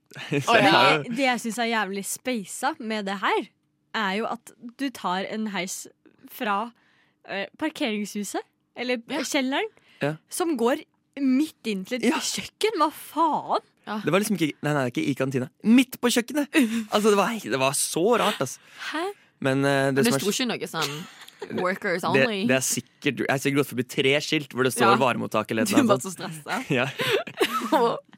[0.43, 3.51] Så jeg har det jeg syns er jævlig speisa med det her,
[3.93, 5.83] er jo at du tar en heis
[6.33, 6.57] fra
[7.29, 8.43] eh, parkeringshuset,
[8.75, 9.69] eller kjelleren,
[10.01, 10.15] Ja.
[10.29, 10.83] som går
[11.21, 12.79] midt inn til et kjøkken.
[12.81, 13.61] Hva faen?
[14.03, 15.49] Det var liksom ikke Nei, nei, ikke i kantina.
[15.63, 16.47] Midt på kjøkkenet!
[16.93, 18.59] Altså, det var, det var så rart, altså.
[18.91, 19.03] Hæ?
[19.43, 20.93] Men Men det, det er sto ikke noe sånn
[21.59, 22.39] Workers det, only.
[22.49, 24.99] det er sikkert Jeg har sikkert gått forbi tre skilt hvor det står Ja.
[25.01, 26.61] varemottak eller Du var så stressa.
[26.73, 26.87] Ja.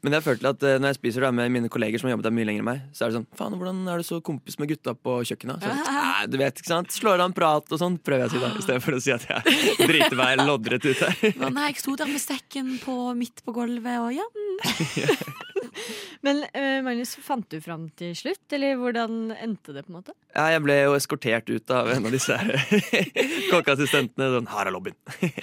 [0.04, 2.28] Men jeg følte at eh, når jeg spiser da med mine kolleger som har jobbet
[2.28, 4.58] der mye lenger enn meg, så er det sånn Faen, hvordan er du så kompis
[4.60, 5.64] med gutta på kjøkkenet?
[5.64, 6.92] Så, du vet, ikke sant?
[6.94, 9.56] Slår an prat og sånn, prøver jeg å si da, istedenfor å si at jeg
[9.90, 11.40] driter meg loddrett ut her.
[11.48, 15.34] Nei, jeg sto der med sekken på, midt på gulvet, og ja mm.
[16.26, 19.84] Men uh, Magnus, fant du fram til slutt, eller hvordan endte det?
[19.86, 20.14] på en måte?
[20.34, 22.36] Ja, jeg ble jo eskortert ut av en av disse
[23.52, 24.28] kokkeassistentene.
[24.36, 24.96] Sånn, her er lobbyen.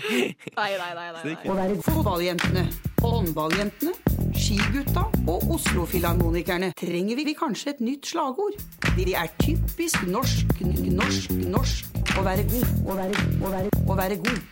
[0.59, 2.63] Nei, nei, nei, nei, Å være fotballjentene,
[3.01, 3.93] håndballjentene,
[4.37, 8.59] skigutta og Oslo-filharmonikerne trenger vi kanskje et nytt slagord.
[8.97, 12.01] De er typisk norsk, norsk, norsk.
[12.13, 14.43] Å være god, å være, å være, å være god.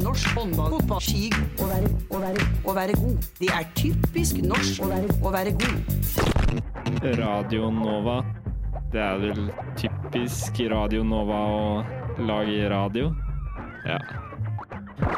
[0.00, 1.28] norsk håndball, fotball, ski
[1.60, 3.28] å være, å være, å være god.
[3.40, 5.92] Det er typisk norsk å være, å være god.
[7.20, 8.22] Radio Nova.
[8.94, 9.46] Det er vel
[9.76, 11.62] typisk Radio Nova å
[12.18, 13.14] lage radio.
[13.84, 13.98] Ja.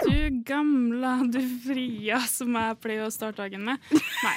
[0.04, 3.82] Du gamle, du fria, som jeg pleier å starte dagen med.
[4.24, 4.36] Nei.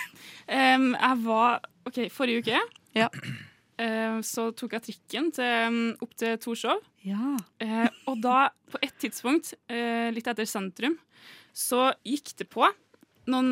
[0.49, 2.60] Um, jeg var OK, forrige uke
[2.99, 6.84] eh, så tok jeg trikken til, um, opp til Torshov.
[7.05, 10.97] Eh, og da, på et tidspunkt, uh, litt etter sentrum,
[11.55, 12.68] så gikk det på
[13.30, 13.51] noen,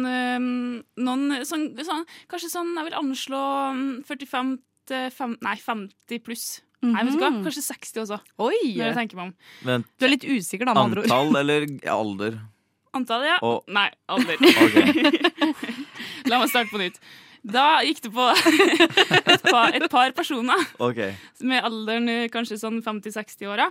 [0.98, 3.42] noen sånn, sånn Kanskje sånn, jeg vil anslå
[3.78, 4.56] mm, 45
[4.90, 6.48] til fem, Nei, 50 pluss.
[6.86, 7.32] Nei, vet du hva?
[7.46, 8.20] Kanskje 60 også.
[8.38, 8.58] Oi!
[8.78, 9.34] Når jeg tenker meg om.
[9.66, 9.88] Vent.
[9.98, 11.14] Du er litt usikker, da, med andre ord.
[11.16, 12.38] Antall eller alder?
[12.98, 13.38] Antall, ja.
[13.46, 14.38] Og- Nei, alder.
[14.68, 15.64] Okay.
[16.30, 17.00] La meg starte på nytt.
[17.48, 21.14] Da gikk det på et par, et par personer okay.
[21.40, 23.70] med alderen eh, kanskje sånn 50-60-åra.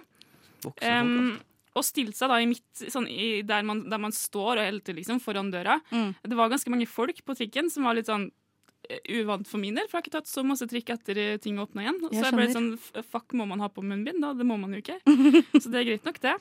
[0.65, 1.35] Um,
[1.77, 4.97] og stilte seg da i midt, sånn i, der, man, der man står og helter
[4.97, 5.77] liksom, foran døra.
[5.93, 6.15] Mm.
[6.25, 8.31] Det var ganske mange folk på trikken som var litt sånn
[9.18, 11.61] uvant for min del, for jeg har ikke tatt så masse trikk etter eh, ting
[11.62, 12.01] åpna igjen.
[12.09, 12.70] Jeg så jeg ble sånn
[13.05, 14.22] Fuck, må man ha på munnbind?
[14.24, 14.32] da?
[14.37, 14.99] Det må man jo ikke.
[15.62, 16.34] så det er greit nok, det.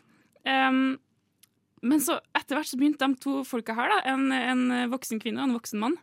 [0.46, 0.98] Um,
[1.86, 5.44] men så etter hvert så begynte de to folka her, da, en, en voksen kvinne
[5.44, 6.00] og en voksen mann,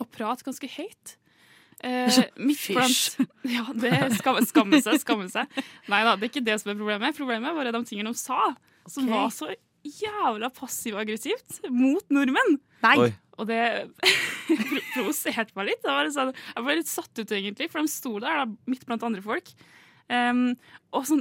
[0.00, 1.16] å prate ganske høyt.
[1.80, 3.16] Eh, midt blant
[3.56, 5.48] Ja, det skamme, skamme seg, skamme seg.
[5.88, 7.16] Nei da, det er ikke det som er problemet.
[7.16, 8.52] Problemet var de tingene de sa,
[8.88, 9.16] som okay.
[9.16, 9.50] var så
[9.80, 12.58] jævla passiv-aggressivt mot nordmenn.
[12.84, 12.96] Nei.
[13.00, 13.10] Oi.
[13.40, 13.60] Og det
[14.94, 15.90] provoserte meg litt.
[16.14, 19.24] Sånn, jeg ble litt satt ut, egentlig, for de sto der da, midt blant andre
[19.24, 19.52] folk.
[20.10, 20.56] Um,
[20.90, 21.20] og sånn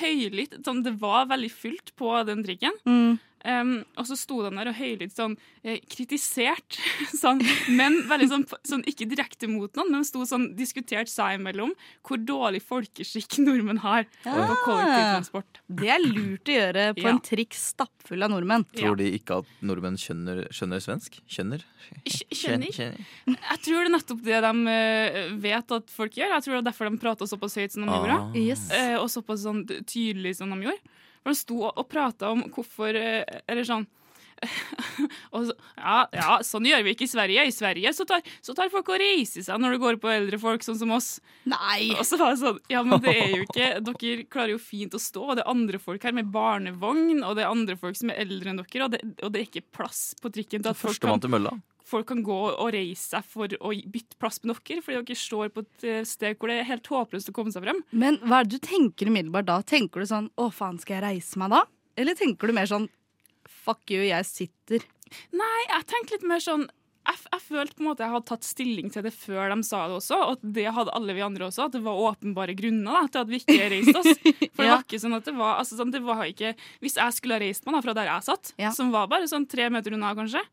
[0.00, 2.78] høylytt sånn, Det var veldig fullt på den trikken.
[2.88, 3.18] Mm.
[3.44, 6.76] Um, og så sto han der og høylytt sånn eh, kritisert,
[7.22, 7.40] sånn,
[7.72, 11.72] men veldig sånn, sånn ikke direkte mot noen, men sto sånn diskutert seg imellom
[12.04, 15.62] hvor dårlig folkeskikk nordmenn har på kollektivtransport.
[15.72, 17.14] Det er lurt å gjøre på Ja.
[17.14, 18.66] en trikk stappfull av nordmenn.
[18.76, 21.20] Tror de ikke at nordmenn skjønner, skjønner svensk?
[21.30, 21.64] Skjønner?
[22.06, 22.70] Skjønner.
[22.76, 26.34] Jeg tror det er nettopp det de eh, vet at folk gjør.
[26.36, 28.00] Jeg tror det er derfor de prater såpass høyt som de Ah.
[28.04, 28.40] gjorde.
[28.44, 28.68] Yes.
[28.70, 30.96] Eh, og såpass sånn tydelig som de gjorde.
[31.20, 33.88] For de sto og prata om hvorfor eh, Eller sånn
[35.34, 37.44] og så, ja, ja, sånn gjør vi ikke i Sverige.
[37.44, 40.38] I Sverige så tar, så tar folk og reiser seg når det går på eldre
[40.40, 41.10] folk, sånn som oss.
[41.50, 41.90] Nei!
[41.96, 44.96] Og så var det sånn, ja, men det er jo ikke Dere klarer jo fint
[44.96, 47.98] å stå, og det er andre folk her med barnevogn, og det er andre folk
[48.00, 50.72] som er eldre enn dere, og det, og det er ikke plass på trikken til
[50.72, 51.54] at folk Førstemann kan, til mølla.
[51.90, 55.52] Folk kan gå og reise seg for å bytte plass med dere, fordi dere står
[55.54, 57.82] på et eh, sted hvor det er helt håpløst å komme seg frem.
[57.90, 59.60] Men hva er det du tenker umiddelbart da?
[59.66, 61.66] Tenker du sånn 'å faen, skal jeg reise meg da'?
[61.98, 62.88] Eller tenker du mer sånn
[63.48, 64.86] 'fuck you, jeg sitter'?
[65.34, 66.68] Nei, jeg tenker litt mer sånn
[67.10, 69.86] jeg, jeg følte på en måte jeg hadde tatt stilling til det før de sa
[69.88, 71.66] det også, og det hadde alle vi andre også.
[71.66, 74.20] At det var åpenbare grunner da, til at vi ikke reiste oss.
[74.52, 76.52] For det var ikke sånn at det var, altså, sånn, det var ikke
[76.84, 79.48] Hvis jeg skulle ha reist meg da, fra der jeg satt, som var bare sånn
[79.50, 80.44] tre meter unna, kanskje,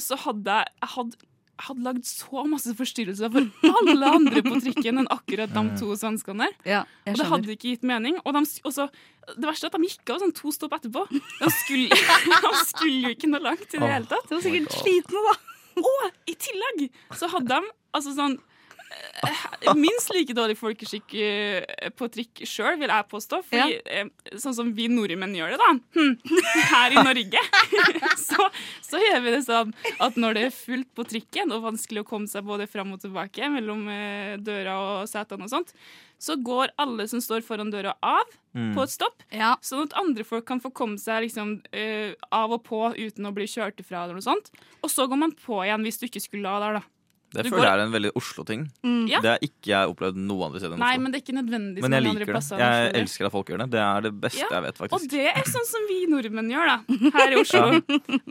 [0.00, 1.28] så hadde jeg, jeg hadde,
[1.62, 6.48] hadde lagd så masse forstyrrelser for alle andre på trikken enn akkurat de to svenskene
[6.48, 6.54] der.
[6.78, 8.18] Ja, og det hadde ikke gitt mening.
[8.24, 8.88] Og, de, også,
[9.36, 11.04] det verste er at de gikk av sånn to stopp etterpå.
[11.12, 12.00] De skulle,
[12.46, 14.28] de skulle jo ikke noe langt i det Oh hele tatt.
[14.30, 15.36] De var sikkert slitne, da.
[15.82, 18.51] Og i tillegg så hadde de altså sånn eh,
[19.78, 23.40] Minst like dårlig folkeskikk eh, på trikk sjøl, vil jeg påstå.
[23.46, 24.04] Fordi, ja.
[24.42, 26.14] sånn som vi nordmenn gjør det, da, hm,
[26.72, 27.44] her i Norge,
[28.28, 28.48] så,
[28.84, 32.08] så gjør vi det sånn at når det er fullt på trikken og vanskelig å
[32.08, 35.74] komme seg både fram og tilbake mellom eh, døra og setene og sånt,
[36.22, 38.74] så går alle som står foran døra av Mm.
[38.76, 39.22] på et stopp,
[39.64, 43.32] sånn at andre folk kan få komme seg liksom, eh, av og på uten å
[43.32, 44.50] bli kjørt ifra eller noe sånt.
[44.84, 46.82] Og så går man på igjen hvis du ikke skulle la der, da.
[47.32, 48.62] Det Du føler går- jeg er en veldig Oslo-ting.
[48.84, 49.08] Mm.
[49.08, 49.20] Ja.
[49.24, 51.80] Det har ikke jeg opplevd noe andre steder enn Nei, men det er ikke nødvendig
[51.82, 52.32] Men jeg liker andre det.
[52.34, 52.58] plasser.
[52.58, 53.02] Jeg jeg.
[53.02, 53.70] elsker at folk gjør det.
[53.72, 54.92] Det er det beste Ja, jeg vet, faktisk.
[54.92, 56.76] Og det er sånn som vi nordmenn gjør, da.
[57.18, 57.80] Her i Oslo.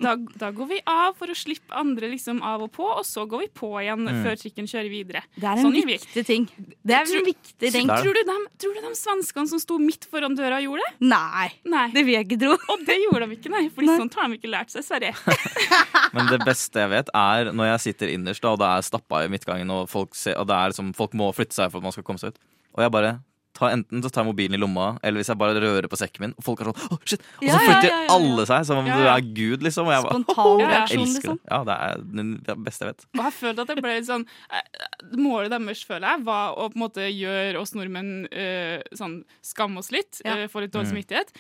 [0.02, 3.26] Da, da går vi av for å slippe andre liksom av og på, og så
[3.28, 4.24] går vi på igjen Mm.
[4.26, 5.22] før trikken kjører videre.
[5.38, 6.46] Det er en Sånn viktig ting.
[6.86, 7.88] Det er en viktig ting.
[7.88, 11.08] Tror, du de, tror du de svenskene som sto midt foran døra, gjorde det?
[11.08, 11.88] Nei, nei.
[11.92, 12.54] det vil jeg ikke tro.
[12.74, 13.70] Og det gjorde de ikke, nei.
[13.70, 15.14] For sånt har de ikke lært seg Sverre.
[16.14, 19.24] Men det beste jeg vet, er når jeg sitter innerst, da, og det er stappa
[19.26, 21.90] i midtgangen, og folk, ser, og det er liksom, folk må flytte seg for at
[21.90, 22.42] man skal komme seg ut.
[22.76, 23.18] Og jeg bare
[23.58, 26.24] tar, Enten så tar jeg mobilen i lomma, eller hvis jeg bare rører på sekken
[26.24, 27.26] min, og folk er sånn Å, shit!
[27.42, 28.14] Og så flytter ja, ja, ja.
[28.16, 29.90] alle seg som om Ja, du er Gud, liksom.
[29.90, 31.40] Og jeg bare, Spontan reaksjon, liksom.
[31.42, 31.52] det.
[31.52, 32.06] Ja, det er
[32.48, 33.06] det beste jeg vet.
[33.20, 34.26] Og jeg følte at det ble litt sånn
[34.56, 34.86] eh,
[35.20, 39.84] Målet deres, føler jeg, var å på en måte gjøre oss nordmenn eh, sånn skamme
[39.84, 40.96] oss litt, eh, få litt dårlig Mm.
[40.96, 41.36] samvittighet.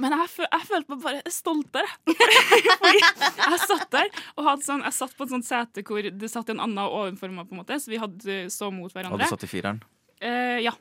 [0.00, 1.90] Men jeg, føl, jeg følte meg bare stoltere.
[2.82, 6.30] Fordi jeg satt der og hadde sånn, jeg satt på et sånt sete hvor det
[6.32, 9.22] satt en annen ovenfor meg, på en måte, så vi hadde så mot Og Hadde
[9.22, 9.82] du satt i fireren.
[10.24, 10.74] Eh, ja.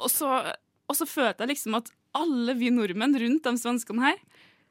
[0.00, 0.30] Og så,
[0.86, 4.20] og så følte jeg liksom at alle vi nordmenn rundt de svenskene her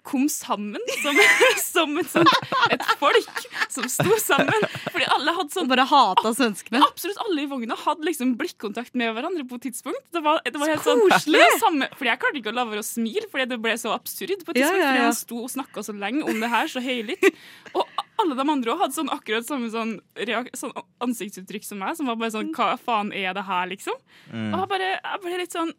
[0.06, 1.18] kom sammen som,
[1.66, 2.32] som et, sånt,
[2.72, 3.42] et folk
[3.74, 4.68] som sto sammen.
[4.92, 6.80] Fordi alle hadde sånn Bare hata svenskene?
[6.86, 10.04] Absolutt alle i vogna hadde liksom blikkontakt med hverandre på et tidspunkt.
[10.14, 11.44] Det var, det var helt Så sånn koselig!
[11.64, 14.46] samme, Fordi jeg klarte ikke å la være å smile, fordi det ble så absurd
[14.46, 14.84] på et Ja, tidspunkt.
[14.84, 15.10] ja, Fordi ja.
[15.10, 17.30] han sto og snakka så lenge om det her, så høylytt.
[17.76, 19.98] Og alle de andre hadde sånn akkurat samme sånn,
[20.56, 23.98] sånn ansiktsuttrykk som meg, som var bare sånn Hva faen er det her, liksom?
[24.32, 24.54] Mm.
[24.54, 25.74] Og jeg bare, jeg ble litt sånn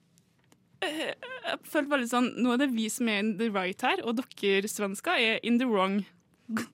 [0.85, 4.19] Jeg følte veldig sånn Nå er det vi som er in the right her, og
[4.21, 6.03] dere svensker er in the wrong.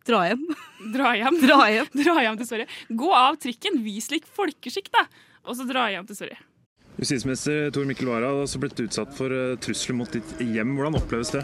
[0.06, 0.46] Dra hjem.
[0.92, 1.40] Dra hjem.
[1.42, 1.92] Dra hjem.
[2.02, 2.80] dra hjem til Sverige.
[3.02, 5.06] Gå av trikken, vis lik folkeskikk, da!
[5.48, 6.42] Og så dra hjem til Sverige.
[7.00, 10.74] Justisminister Tor Mikkel Wara har også blitt utsatt for eh, trusler mot ditt hjem.
[10.76, 11.40] Hvordan oppleves det?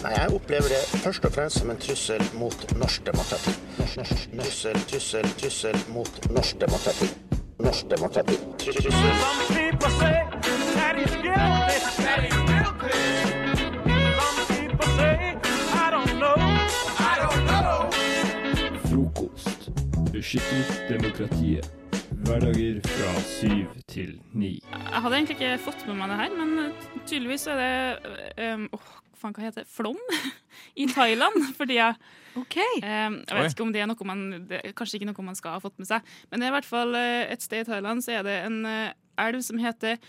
[0.00, 3.54] Nei, Jeg opplever det først og fremst som en trussel mot norsk demokrati.
[3.92, 7.12] Trussel, trussel, trussel mot norsk demokrati.
[7.60, 8.40] Norsk demokrati.
[8.64, 10.45] Trussel.
[18.88, 19.70] Frokost.
[20.12, 21.70] Beskytter demokratiet.
[22.26, 24.56] Hverdager fra syv til ni.
[24.72, 28.66] Jeg hadde egentlig ikke fått med meg det her, men eh, tydeligvis er det um,
[28.74, 29.70] åh, faen, hva heter det?
[29.70, 30.00] Flom
[30.82, 31.92] i Thailand for tida.
[32.34, 35.38] Um, jeg vet ikke om det er noe man det er Kanskje ikke noe man
[35.38, 38.02] skal ha fått med seg, men det er i hvert fall et sted i Thailand
[38.04, 40.00] så er det en elv som heter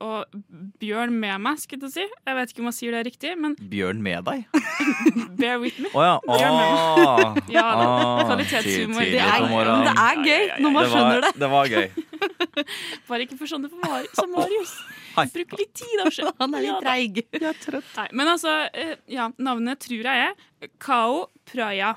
[0.00, 0.38] og
[0.80, 2.04] Bjørn med meg, skulle jeg si.
[2.26, 4.44] Jeg vet ikke om jeg sier det riktig, men Bjørn med deg?
[5.40, 5.90] bear with me.
[5.94, 6.14] Å ja.
[6.26, 7.36] Oh.
[7.56, 7.86] Ja, da.
[7.86, 9.04] Åh, Kvalitetshumor.
[9.04, 11.32] Det, det er gøy når man Det var- skjønner det.
[11.42, 11.88] Det var gøy.
[13.10, 14.74] Bare ikke for sånne som Marius.
[15.16, 16.32] Bruk Bruker litt tid, da.
[16.40, 17.18] Han er litt treig.
[17.34, 17.88] Jeg trøtt.
[17.98, 21.96] Nei, men altså, eh, ja, navnet tror jeg er Kao Praya.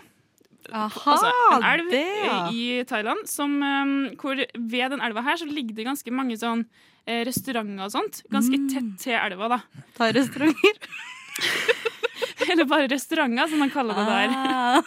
[0.72, 2.36] Aha, altså, en elv det, ja.
[2.55, 6.64] i Thailand som, eh, hvor ved den elva her så ligger det ganske mange sånn
[7.08, 8.22] eh, restauranter og sånt.
[8.32, 8.70] Ganske Mm.
[8.74, 9.60] tett til elva, da.
[9.97, 10.78] Ta restauranter?
[12.51, 14.34] Eller bare restauranter, som man kaller det der.
[14.36, 14.82] Ah.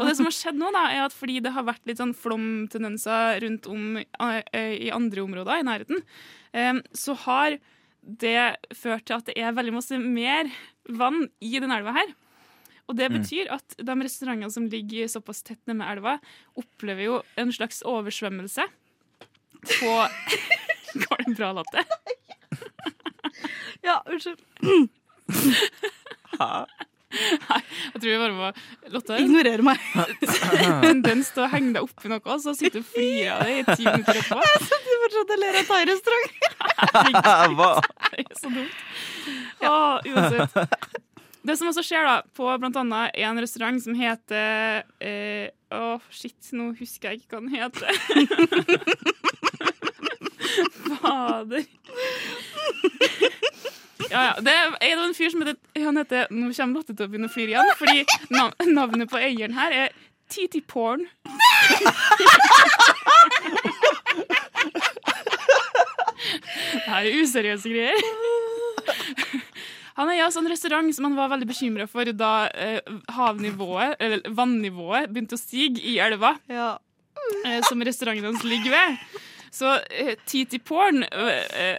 [0.00, 2.14] og det som har skjedd nå, da, er at fordi det har vært litt sånn
[2.16, 6.00] flomtendenser rundt om eh, i andre områder i nærheten,
[6.56, 7.58] eh, så har
[8.02, 10.48] det ført til at det er veldig masse mer
[10.88, 12.14] vann i den elva her.
[12.90, 13.20] Og det Mm.
[13.20, 16.16] betyr at de restaurantene som ligger såpass tett nede med elva,
[16.58, 18.64] opplever jo en slags oversvømmelse
[19.78, 19.92] på
[21.04, 21.84] Går det bra, Lotte?
[23.82, 24.40] Ja, unnskyld.
[27.12, 27.58] Nei,
[27.92, 28.48] jeg tror vi bare må
[28.94, 29.80] Lotte Ignorer meg.
[30.80, 33.44] Tendens til å henge deg opp i noe, og så sitter du og flirer av
[33.44, 34.40] det i ti minutter etterpå.
[34.48, 36.28] Jeg sitter fortsatt og ler av thai-restaurant.
[37.58, 37.70] Hva?
[38.08, 38.76] Det er så dumt.
[39.62, 39.76] Ja,
[40.08, 41.00] uansett.
[41.42, 42.76] Det som også skjer da, på annet
[43.18, 47.90] en restaurant som heter eh, Å, shit, nå husker jeg ikke hva den heter.
[50.70, 51.64] Fader.
[54.10, 54.32] Ja, ja.
[54.44, 57.32] Det er en fyr som heter, han heter Nå kommer Lotte til å begynne å
[57.32, 58.04] flire igjen, fordi
[58.74, 59.94] navnet på eieren her er
[60.32, 61.06] TT Porn.
[66.72, 67.98] Det her er useriøse greier.
[69.98, 72.80] Han er i altså en restaurant som han var veldig bekymra for da eh,
[73.12, 76.34] havnivået, eller vannivået begynte å stige i elva.
[76.48, 76.74] Ja.
[77.68, 79.20] som restauranten hans ligger ved.
[79.52, 81.30] Så uh, Titi Porn uh,
[81.60, 81.76] eh,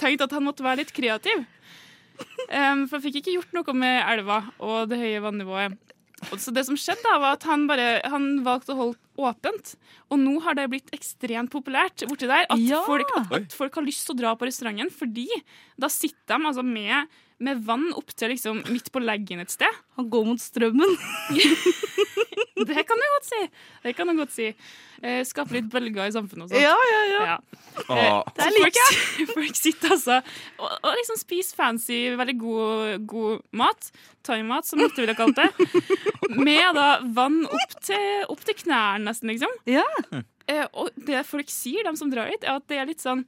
[0.00, 1.44] tenkte at han måtte være litt kreativ.
[2.50, 5.76] Um, for han fikk ikke gjort noe med elva og det høye vannivået.
[6.28, 9.74] Og så det som skjedde da var at Han bare, han valgte å holde åpent.
[10.12, 12.82] Og nå har det blitt ekstremt populært borti der at, Ja.
[12.84, 14.92] folk, at, at folk har lyst til å dra på restauranten.
[14.92, 15.28] Fordi
[15.80, 17.08] da sitter de altså med,
[17.40, 19.80] med vann opp til liksom midt på leggen et sted.
[19.96, 20.96] Han går mot strømmen.
[22.70, 23.40] det kan du godt si.
[23.84, 24.48] Det kan du godt si.
[25.00, 26.60] Eh, skape litt bølger i samfunnet og sånt.
[26.60, 27.36] Ja, ja, ja.
[27.80, 30.18] Eh, Det liker folk, folk sitter altså
[30.60, 33.90] og, og liksom spiser fancy, veldig god, god mat.
[34.26, 35.48] Thaimat, som Lotte ville kalt det.
[36.36, 39.54] Med da vann opp til, opp til knærne, nesten, liksom.
[40.50, 43.24] Eh, og det folk sier, de som drar dit, er at det er litt sånn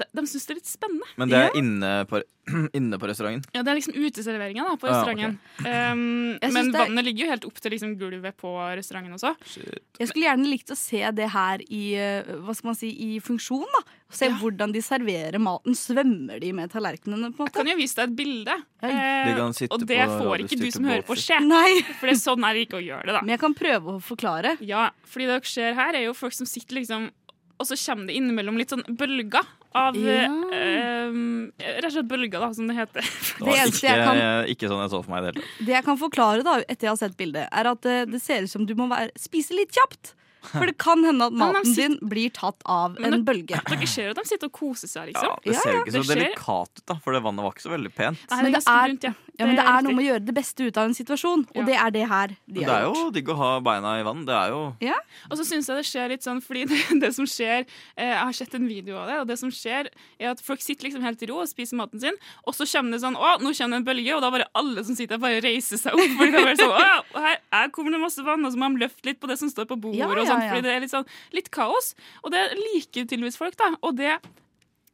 [0.00, 1.08] De, de syns det er litt spennende.
[1.20, 2.22] Men det er inne, på,
[2.78, 3.44] inne på restauranten?
[3.52, 5.34] Ja, Det er liksom uteserveringa på Ah, restauranten.
[5.60, 9.34] Um, men er- vannet ligger jo helt opp til liksom gulvet på restauranten også.
[10.00, 13.20] Jeg skulle gjerne likt å se det her i, eh, hva skal man si, i
[13.20, 13.68] funksjon.
[13.76, 13.82] da.
[14.12, 15.76] Se hvordan de serverer maten.
[15.76, 17.30] Svømmer de med tallerkenene?
[17.32, 17.52] på en måte?
[17.52, 18.56] Jeg kan jo vise deg et bilde.
[18.82, 18.88] ja.
[18.88, 21.38] Eh, kan sitte og det får ikke du som hører på, skje.
[21.52, 21.80] Nei.
[22.00, 23.20] For det er sånn er det ikke å gjøre det, da.
[23.22, 24.56] Men jeg kan prøve å forklare.
[24.64, 27.10] Ja, fordi det dere ser her, er jo folk som sitter liksom
[27.60, 29.44] Og så kommer det innimellom litt sånn bølger
[29.78, 30.24] av Ja.
[30.52, 31.12] eh,
[31.76, 33.02] Rett og slett bølger, da, som det heter.
[33.38, 35.66] Det var ikke, kan- ikke sånn jeg så for meg i det hele tatt.
[35.66, 38.42] Det jeg kan forklare da, etter jeg har sett bildet, er at eh, det ser
[38.42, 40.14] ut som du må være, spise litt kjapt.
[40.52, 41.94] For det kan hende at maten sitter...
[41.96, 43.60] din blir tatt av Men en det- bølge.
[43.68, 45.28] Dere ser jo at de sitter og koser seg, liksom.
[45.28, 47.66] Ja, det ser jo ikke så Det delikat ut, da, for det vannet var ikke
[47.66, 48.24] så veldig pent.
[48.32, 49.14] Nei, Men det er, rundt, ja.
[49.40, 51.62] Ja, men det er noe med å gjøre det beste ut av en situasjon, og
[51.66, 54.02] det er det her de Men det har er jo digg å ha beina i
[54.04, 54.26] vann.
[54.28, 54.98] Det er jo Ja.
[55.30, 58.18] Og så syns jeg det skjer litt sånn, fordi det, det som skjer eh, Jeg
[58.20, 59.88] har sett en video av det, og det som skjer,
[60.20, 62.92] er at folk sitter liksom helt i ro og spiser maten sin, og så kommer
[62.98, 65.22] det sånn Å, nå kommer det en bølge, og da bare alle som sitter der,
[65.24, 66.12] bare reiser seg opp.
[66.18, 68.68] Fordi det er bare sånn, Å, her, her kommer det masse vann, og så må
[68.76, 70.02] de løfte litt på det som står på bordet,
[70.32, 71.06] Ja, ja, sånn, fordi det er litt sånn
[71.38, 71.94] litt kaos.
[72.24, 73.72] Og det liker tydeligvis folk, da.
[73.82, 74.16] Og det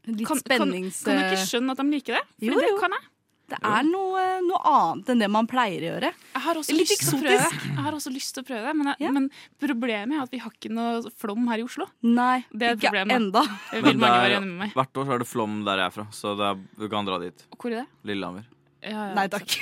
[0.09, 2.23] Litt kan, kan, kan du ikke skjønne at de liker det?
[2.41, 2.77] Fordi Jo, det jo.
[2.81, 3.05] kan jeg.
[3.49, 6.11] Det er noe, noe annet enn det man pleier å gjøre.
[6.35, 7.37] Jeg har også Litt lyst til det.
[7.41, 9.29] Jeg har også lyst til å prøve det, men, jeg, men
[9.61, 11.87] problemet er at vi har ikke noe flom her i Oslo.
[12.05, 13.17] Nei, Det er ikke problemet.
[13.17, 13.43] enda.
[13.71, 14.75] Det Men vil mange er- være enig med meg.
[14.77, 17.05] Hvert år så er det flom der jeg er fra, så det er, du kan
[17.09, 17.47] dra dit.
[17.57, 17.87] Hvor er det?
[18.13, 18.45] Lillehammer.
[18.85, 19.59] Ja, ja, Nei takk.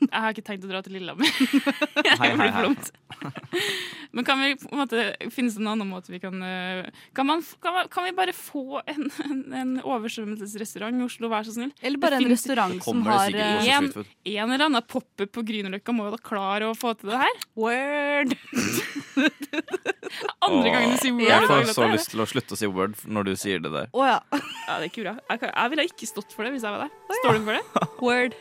[0.00, 1.24] Jeg har ikke tenkt å dra til Lillehammer.
[2.04, 2.64] Det hei, blir hei.
[2.64, 2.90] flomt.
[4.16, 5.02] Men kan vi på en måte,
[5.34, 6.86] finnes det en annen måte vi kan eh,
[7.16, 11.44] Kan, man, kan, man, kan vi bare få en, en, en oversvømmelsesrestaurant i Oslo, vær
[11.44, 11.74] så snill?
[11.84, 15.44] Eller bare Det en finnes- restaurant som har eh, en, en eller annen pop-up på
[15.46, 17.36] Grünerløkka må jo da klare å få til det her.
[17.60, 18.32] Word!
[20.46, 21.28] Andre gangen du sier word.
[21.28, 23.88] Jeg får så lyst til å slutte å si word når du sier det der.
[23.92, 24.18] Oh, ja.
[24.32, 25.14] Ja, det er ikke bra.
[25.28, 26.90] Jeg, kan, jeg ville ikke stått for det hvis jeg var deg.
[27.20, 27.64] Står du for det?
[28.06, 28.32] Word.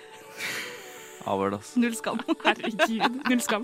[1.26, 1.72] Avhør, ass.
[1.82, 2.20] Null skam.
[2.46, 3.64] Herregud, null skam.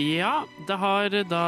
[0.00, 1.42] Ja, det har da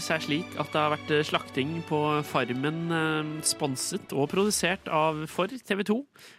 [0.00, 5.52] seg slik at det har vært slakting på Farmen eh, sponset og produsert av for
[5.52, 5.96] TV 2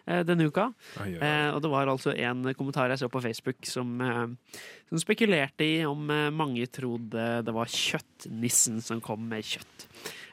[0.09, 0.71] eh, denne uka.
[1.03, 1.11] Oi.
[1.21, 4.57] Eh, og det var altså en kommentar jeg så på Facebook som, eh,
[4.89, 9.85] som spekulerte i om eh, mange trodde det var kjøttnissen som kom med kjøtt.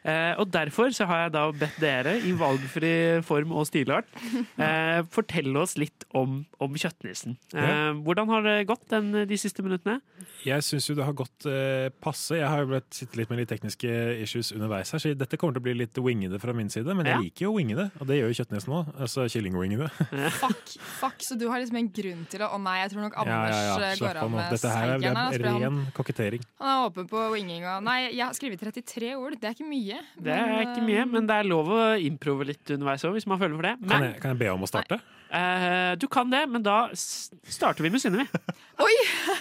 [0.09, 2.93] Eh, og derfor så har jeg da bedt dere, i valgfri
[3.27, 4.09] form og stilart,
[4.65, 7.37] eh, fortelle oss litt om, om kjøttnissen.
[7.55, 7.93] Eh, Ja.
[7.99, 9.99] Hvordan har det gått den, de siste minuttene?
[10.47, 12.37] Jeg syns jo det har gått eh, passe.
[12.39, 13.91] Jeg har jo blitt sittet litt med litt tekniske
[14.23, 16.89] issues underveis her, så dette kommer til å bli litt wingede fra min side.
[16.97, 17.17] Men Ja.
[17.19, 18.93] jeg liker jo wingede, og det gjør jo kjøttnesen òg.
[19.03, 19.91] Altså kyllingwingede.
[20.39, 23.17] Fuck, fuck, så du har liksom en grunn til å Å nei, jeg tror nok
[23.21, 23.91] Anders ja, ja.
[23.93, 24.55] eh, går av med seieren.
[24.55, 24.99] Dette her er,
[25.37, 26.47] det ren han, kokettering.
[26.63, 27.75] han er åpen på winginga.
[27.85, 29.37] Nei, jeg har skrevet 33 ord.
[29.41, 29.97] Det er ikke mye.
[30.18, 33.28] Det er men, ikke mye, men det er lov å improve litt underveis òg, hvis
[33.30, 33.74] man føler for det.
[33.84, 35.01] Kan jeg, kan jeg be om å starte?
[35.28, 38.55] Uh, du kan det, men da starter vi med Synne, vi.
[38.84, 38.94] Oi!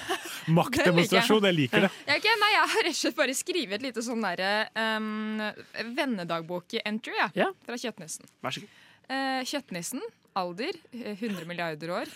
[0.57, 1.91] Maktdemonstrasjon, jeg liker det.
[2.07, 4.51] Jeg, okay, nei, jeg har rett og slett bare skrevet et lite sånn derre
[4.99, 5.39] um,
[5.97, 8.27] vennedagbok-entry ja, fra Kjøtnesen.
[8.43, 8.83] Vær så god.
[9.07, 10.01] Eh, kjøttnissen,
[10.37, 12.09] alder eh, 100 milliarder år.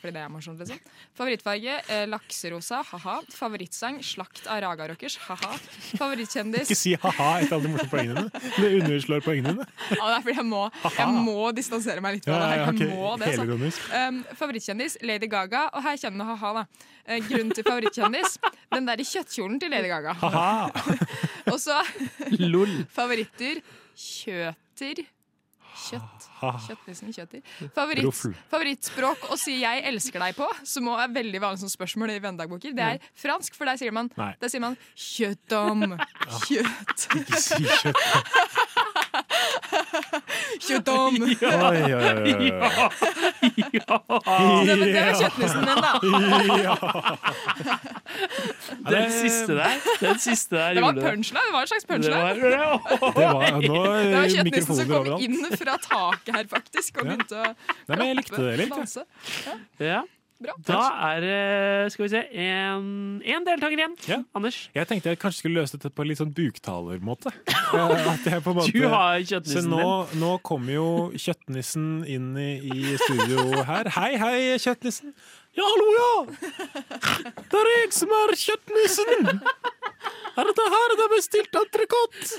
[0.00, 0.78] Fordi det er morsomt, liksom.
[1.18, 3.16] Favorittfarge eh, lakserosa, ha-ha.
[3.34, 5.56] Favorittsang slakt av Raga Rockers, ha-ha.
[5.98, 8.52] Favorittkjendis Ikke si ha-ha etter alle de morsomme poengene dine.
[8.54, 9.66] Det underslår poengene dine.
[9.90, 10.62] Ja, det er fordi jeg må,
[11.00, 15.66] jeg må distansere meg litt fra Ja, det Jeg må det, Um, favorittkjendis Lady Gaga.
[15.74, 16.92] Og her kommer du ha-ha, da.
[17.04, 18.38] Eh, grunnen til favorittkjendis
[18.72, 20.14] den der i kjøttkjolen til Lady Gaga.
[21.52, 21.82] og så
[22.94, 23.60] favoritter
[23.98, 25.04] kjøter.
[25.74, 26.26] Kjøtt.
[26.66, 27.40] Kjøttnissen Kjøtti.
[27.74, 28.20] Favoritt,
[28.52, 32.18] favorittspråk å si 'jeg elsker deg' på, som også er veldig vanlig som spørsmål i
[32.18, 35.98] vennedagboker, det er fransk, for der sier man, der sier man 'kjøttom'.
[36.46, 37.08] Kjøtt.
[37.20, 37.96] Ikke si kjøtt.
[40.66, 41.16] Kjøttom.
[41.44, 42.38] Ja, ja, ja,
[43.72, 43.98] ja.
[44.64, 45.92] Det, det var kjøttnissen min, da.
[48.90, 51.44] Den siste der, den siste der Det var punchline.
[51.46, 52.34] Det var en slags Det punchline.
[52.40, 57.44] Det var, Det var kjøttnissen som kom inn fra taket her, faktisk, og begynte å
[57.44, 58.96] Nei, men jeg likte det litt.
[59.82, 60.00] Ja.
[60.44, 60.54] Bra.
[60.68, 60.80] Da
[61.10, 61.38] er det,
[61.94, 62.88] skal vi se, en,
[63.24, 63.94] en deltaker igjen.
[64.10, 64.18] Ja.
[64.36, 64.58] Anders.
[64.76, 67.32] Jeg tenkte jeg kanskje skulle løse dette på en litt sånn buktalermåte.
[67.74, 70.84] Eh, At jeg på en måte Du har kjøttnissen Så nå, nå kommer jo
[71.18, 73.88] kjøttnissen inn i, i studio her.
[73.96, 75.10] Hei, hei, kjøttnissen.
[75.54, 76.12] Ja, hallo, ja!
[77.50, 79.28] Det er jeg som er kjøttnissen!
[80.34, 82.38] Er dette her det er bestilt entrecôte?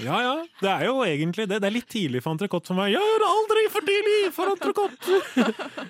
[0.00, 0.32] Ja, ja.
[0.62, 1.58] Det er jo egentlig det.
[1.60, 2.94] Det er litt tidlig for entrecôte for meg.
[2.94, 5.18] Ja, det er aldri for tidlig for entrecôte!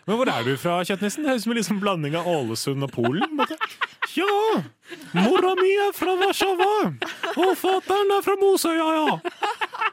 [0.09, 1.22] Men hvor er du fra, kjøttnissen?
[1.22, 3.45] Det høres ut som en liksom blanding av Ålesund og Polen.
[4.18, 4.34] Ja!
[5.12, 6.68] Mora mi er fra Warszawa!
[7.36, 9.18] Og fatter'n er fra Mosøya, ja!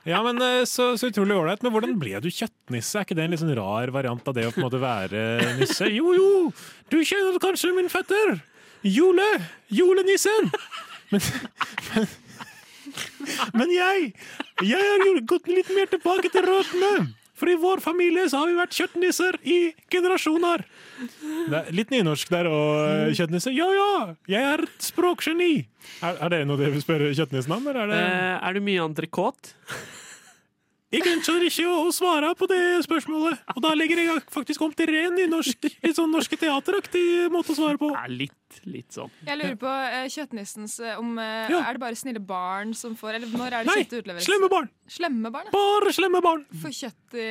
[0.08, 1.64] Ja, men eh, så, så utrolig ålreit.
[1.66, 3.02] Men hvordan ble du kjøttnisse?
[3.02, 5.24] Er ikke det en litt sånn rar variant av det å på en måte være
[5.60, 5.89] nisse?
[5.91, 6.30] Jo, jo!
[6.89, 8.39] Du kjenner kanskje min fetter?
[8.88, 9.28] Jole!
[9.76, 10.50] Julenissen!
[11.10, 11.24] Men,
[11.95, 12.06] men,
[13.58, 14.12] men jeg
[14.62, 17.10] Jeg har gått litt mer tilbake til røttene.
[17.40, 19.60] For i vår familie så har vi vært kjøttnisser i
[19.92, 20.66] generasjoner.
[21.48, 23.54] Er litt nynorsk der og kjøttnisse.
[23.56, 23.92] Ja ja,
[24.28, 25.54] jeg er et språkgeni.
[26.04, 27.70] Er, er det noe dere vil spørre kjøttnissen om?
[27.72, 28.02] Er, det...
[28.04, 29.56] Eh, er du mye entrecôte?
[30.90, 33.44] Jeg ønsker ikke å svare på det spørsmålet.
[33.54, 35.68] Og da legger jeg faktisk om til ren nynorsk.
[35.84, 37.92] Litt sånn norske teateraktig måte å svare på.
[37.94, 39.12] Ja, litt, litt sånn.
[39.28, 41.60] Jeg lurer på eh, kjøttnissens eh, om eh, Ja.
[41.70, 44.26] Er det bare snille barn som får Eller når er det Nei, kjøttet utleveres?
[44.26, 44.72] slemme barn.
[44.90, 45.54] Slemme barn, ja.
[45.54, 46.46] Bare slemme barn.
[46.64, 47.30] Får kjøtt i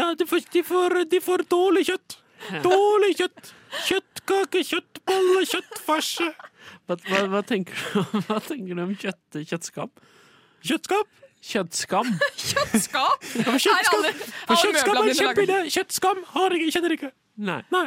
[0.00, 2.16] Ja, de får, de får, de får dårlig kjøtt.
[2.64, 3.52] Dårlig kjøtt.
[3.90, 6.30] Kjøttkake, kjøttbolle, kjøttfarse.
[6.88, 10.00] Hva, hva, hva, tenker, du, hva tenker du om kjøtt, kjøttskap?
[10.64, 11.20] Kjøttskap?
[11.42, 12.06] Kjøttskam.
[12.38, 13.24] kjøttskam?
[13.42, 14.06] Ja, kjøttskam,
[14.46, 15.58] for alle er kjempeidé.
[15.74, 17.12] Kjøttskam har jeg, kjenner jeg ikke.
[17.42, 17.60] Nei.
[17.74, 17.86] Nei,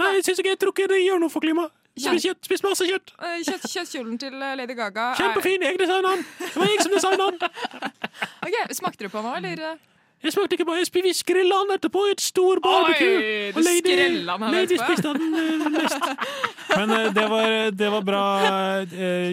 [0.00, 1.74] Nei jeg syns ikke jeg tror ikke det gjør noe for klimaet.
[1.96, 3.12] Spis, kjøtt, spis masse kjøtt.
[3.24, 5.62] Eh, Kjøtt, kjøttkjolen til eh, Lady Gaga Kjempefin.
[5.64, 6.24] Jeg designa den.
[6.42, 7.94] Det var jeg som designa den.
[8.46, 9.78] Ok, Smakte du på den, eller?
[10.24, 13.18] Jeg smakte ikke bare, jeg spiste grilla den etterpå i et stor barbecue.
[13.20, 16.06] Oi, du Og Lady, skrella den Lady spiste den eh, mest.
[16.78, 17.52] Men eh, det, var,
[17.82, 18.22] det var bra,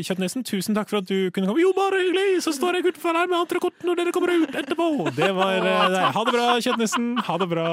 [0.03, 0.43] Kjøttnesen.
[0.45, 1.63] Tusen takk for at du kunne komme.
[1.63, 2.43] Jo, bare hyggelig!
[2.45, 4.89] Så står jeg utenfor her med entrecôte når dere kommer ut etterpå.
[5.15, 6.03] Det var eh, det.
[6.19, 7.09] Ha det bra, Kjøttnesen.
[7.31, 7.67] Ha det bra.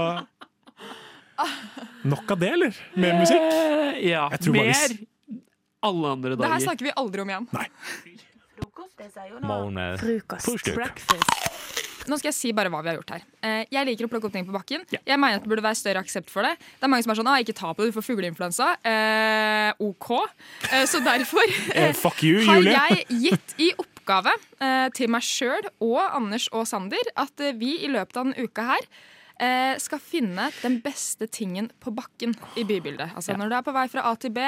[2.14, 2.80] Nok av det, eller?
[2.94, 3.42] Mer musikk?
[3.42, 4.28] Eh, ja.
[4.30, 5.06] Mer vi-
[5.82, 7.46] alle andre Det her snakker vi aldri om igjen.
[7.56, 7.68] Nei.
[12.08, 13.24] Nå skal jeg si bare hva vi har gjort her.
[13.44, 14.84] Eh, Jeg liker å plukke opp ting på bakken.
[14.92, 16.54] Jeg mener at det burde være større aksept for det.
[16.78, 18.70] Det er mange som er sånn ah, 'ikke ta på det, du får fugleinfluensa'.
[18.84, 20.10] Eh, OK.
[20.72, 21.44] Eh, så derfor
[21.74, 24.32] Eh, you, har jeg gitt i oppgave
[24.94, 29.78] til meg sjøl og Anders og Sander at vi i løpet av denne uka her
[29.78, 33.14] skal finne den beste tingen på bakken i bybildet.
[33.16, 34.38] Altså Når du er på vei fra A til B,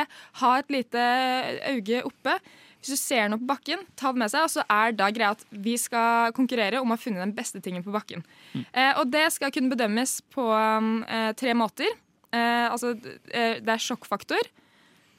[0.43, 0.99] ha et lite
[1.71, 2.35] øye oppe.
[2.83, 4.43] Hvis du ser noe på bakken, ta det med seg.
[4.43, 7.63] Og så er da greia at vi skal konkurrere om å ha funnet den beste
[7.63, 8.25] tingen på bakken.
[8.75, 11.95] Eh, og det skal kunne bedømmes på eh, tre måter.
[12.35, 12.97] Eh, altså,
[13.31, 14.51] eh, det er sjokkfaktor,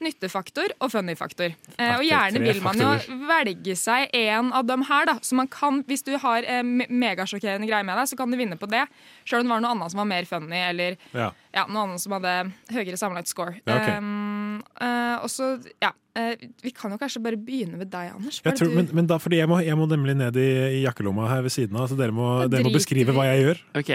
[0.04, 1.54] nyttefaktor og funny-faktor.
[1.78, 2.90] Eh, og gjerne vil man jo
[3.30, 5.14] velge seg en av dem her, da.
[5.24, 8.58] Så man kan, hvis du har eh, megasjokkerende greier med deg, så kan du vinne
[8.60, 8.82] på det.
[9.24, 11.30] Sjøl om det var noe annet som var mer funny, eller Ja.
[11.54, 12.34] ja, noe annet som hadde
[12.74, 13.56] høyere sammenlagt score.
[13.64, 13.88] Ja, ok.
[14.02, 14.33] Um,
[14.80, 15.52] eh, og så,
[15.82, 18.40] ja uh, Vi kan jo kanskje bare begynne med deg, Anders.
[18.42, 20.48] Er Jeg tror, du- men, men da, fordi jeg må, jeg må nemlig ned i,
[20.80, 23.62] i jakkelomma her ved siden av, så dere må, dere må beskrive hva jeg gjør.
[23.80, 23.92] Ok.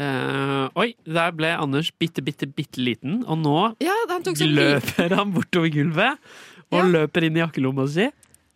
[0.00, 5.16] uh, oi, der ble Anders bitte, bitte, bitte liten, og nå Ja, han tok løper
[5.16, 6.18] han bortover gulvet
[6.70, 8.04] og løper inn i jakkelomma si.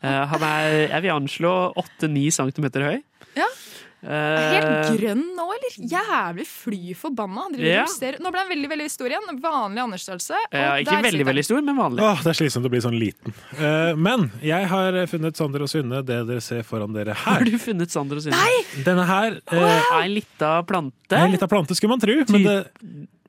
[0.04, 1.50] Eh, han er, jeg vil anslå
[1.80, 2.98] 8-9 cm høy.
[4.04, 4.14] Ja.
[4.14, 5.76] Eh, Helt grønn nå, eller?
[5.90, 7.46] Jævlig fly forbanna.
[7.56, 7.84] Ja.
[8.20, 9.30] Nå ble han veldig veldig stor igjen.
[9.42, 10.40] Vanlig Anders-størrelse.
[10.52, 12.04] ja, ikke veldig, sitter veldig stor, men vanlig.
[12.04, 13.34] Åh, det er slitsomt å bli sånn liten.
[13.56, 17.24] Uh, men jeg har funnet Sander og Synne, det dere ser foran dere her.
[17.24, 18.44] Har du funnet Sander og Synne?
[18.84, 21.16] Denne her Er Ei lita plante.
[21.16, 22.14] Ei lita plante, skulle man tro.
[22.34, 22.56] Men, det,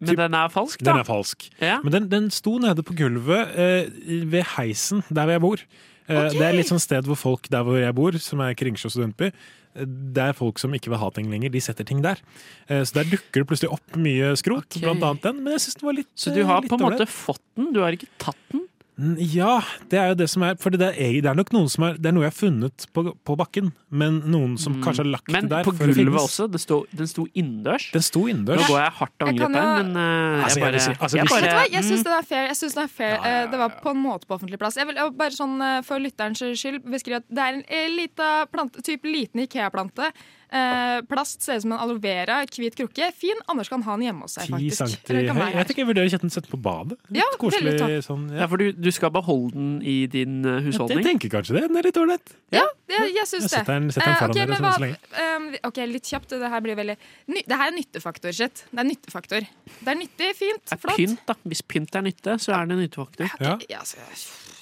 [0.06, 0.92] Men den er falsk, da.
[0.92, 1.48] den er falsk.
[1.64, 1.80] Ja.
[1.84, 3.88] Men den, den sto nede på gulvet eh,
[4.28, 5.64] ved heisen der hvor jeg bor.
[6.08, 8.92] Eh, Det er litt sånn sted hvor folk der hvor jeg bor, som er Kringsjå
[8.94, 9.34] studentby, eh,
[9.76, 11.52] det er folk som ikke vil ha ting lenger.
[11.52, 12.22] De setter ting der.
[12.70, 15.44] Eh, Så der dukker det plutselig opp mye skrot, blant annet den.
[15.44, 17.44] Men jeg syns den var litt Så du eh, har litt på en måte fått
[17.58, 18.65] den, du har ikke tatt den?
[18.96, 19.60] Mm, Ja,
[19.92, 21.98] det er jo det som er For det er, det er nok noen som er
[22.00, 25.28] Det er noe jeg har funnet på, på bakken, men noen som kanskje har lagt
[25.28, 25.34] Mm.
[25.36, 25.66] Men det der.
[25.66, 26.46] Men på gulvet også.
[26.52, 27.90] Det sto, den sto innendørs.
[27.92, 28.62] Den sto innendørs.
[28.62, 30.96] Nå går jeg hardt til Jeg angrep her, jo- men uh, Altså, jeg bare, si-
[31.00, 32.46] altså, jeg bare syns mm, den er fair.
[32.48, 33.16] Jeg synes den er fair.
[33.26, 34.76] Eh, Det var på en måte på offentlig plass.
[34.80, 38.82] Jeg vil bare sånn eh, for lytterens skyld beskrive at det er en lita plante,
[38.86, 40.12] type liten Ikea-plante.
[40.52, 43.12] Eh, plast ser ut som en aloe vera, hvit krukke.
[43.18, 43.36] Fin.
[43.50, 45.10] Anders kan ha den hjemme hos seg, faktisk.
[45.10, 46.98] Eller kan Jeg tenker jeg vurderer å sette den sette på badet.
[47.10, 48.06] Litt Ja, koselig veldig topp.
[48.08, 48.26] sånn.
[48.38, 51.02] Ja, for du, du skal beholde den i din eh, husholdning?
[51.02, 51.64] Jeg tenker kanskje det.
[51.68, 52.36] Den er litt ålreit.
[52.54, 53.50] Ja, jeg, jeg syns Jeg det.
[53.58, 56.04] setter den- setter den Eh, foran ok, dere men sånn så hva- eh, ok, litt
[56.14, 56.30] kjapt.
[56.30, 58.64] Det her blir veldig Ny, Det her er nyttefaktor, shit.
[58.72, 59.42] Det er nyttefaktor.
[59.82, 60.96] Det er nyttig, fint, flott.
[60.98, 61.34] Pynt, da.
[61.46, 63.30] Hvis pynt er nytte, så er det nyttefaktor.
[63.42, 63.58] Ja.
[63.70, 63.98] Ja, altså,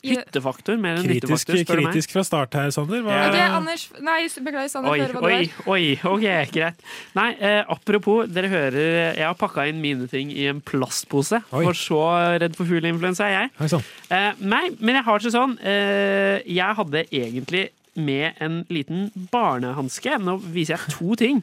[0.04, 1.94] Hyttefaktor mer enn Kritisk, nyttefaktor, spør du meg.
[1.94, 3.02] kritisk fra start her, Sander.
[3.06, 3.28] Hva Ja.
[3.30, 4.92] Ok, Anders Nei, beklager, Sander.
[4.92, 5.68] Oi, hører hva du oi, har.
[5.74, 6.76] oi, ok, greit.
[7.16, 11.64] Nei, eh, apropos, dere hører Jeg har pakka inn mine ting i en plastpose, Oi.
[11.64, 12.02] for så
[12.42, 13.52] redd for fugleinfluensa er jeg.
[13.62, 13.84] Oi, sånn.
[14.12, 20.18] Eh, nei, men jeg har det sånn eh, Jeg hadde egentlig med en liten barnehanske.
[20.24, 21.42] Nå viser jeg to ting.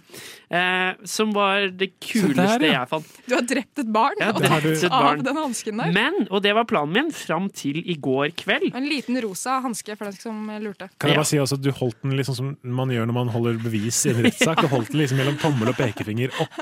[0.51, 2.73] Eh, som var det kuleste der, ja.
[2.81, 3.11] jeg fant.
[3.29, 4.71] Du har drept et barn Ja, og det har du.
[4.73, 5.25] Et av barn.
[5.27, 5.93] den hansken der.
[5.95, 8.71] Men, og det var planen min fram til i går kveld.
[8.75, 10.91] En liten rosa hanske for den som lurte.
[10.99, 13.33] Kan jeg bare si også at Du holdt den liksom som man gjør når man
[13.35, 14.65] holder bevis i en rettssak.
[14.65, 16.61] Du holdt den liksom mellom tommel og pekefinger opp.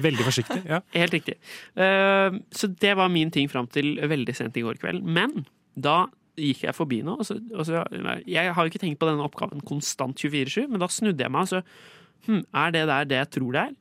[0.00, 0.62] Veldig forsiktig.
[0.68, 0.82] Ja.
[0.96, 1.38] Helt riktig.
[1.78, 5.06] Eh, så det var min ting fram til veldig sent i går kveld.
[5.06, 5.44] Men
[5.78, 6.04] da
[6.40, 7.84] gikk jeg forbi nå, Og så, og så,
[8.26, 11.46] jeg har jo ikke tenkt på denne oppgaven konstant 24-7, men da snudde jeg meg
[11.46, 11.62] og så
[12.26, 13.78] hm, Er det der det jeg tror det er?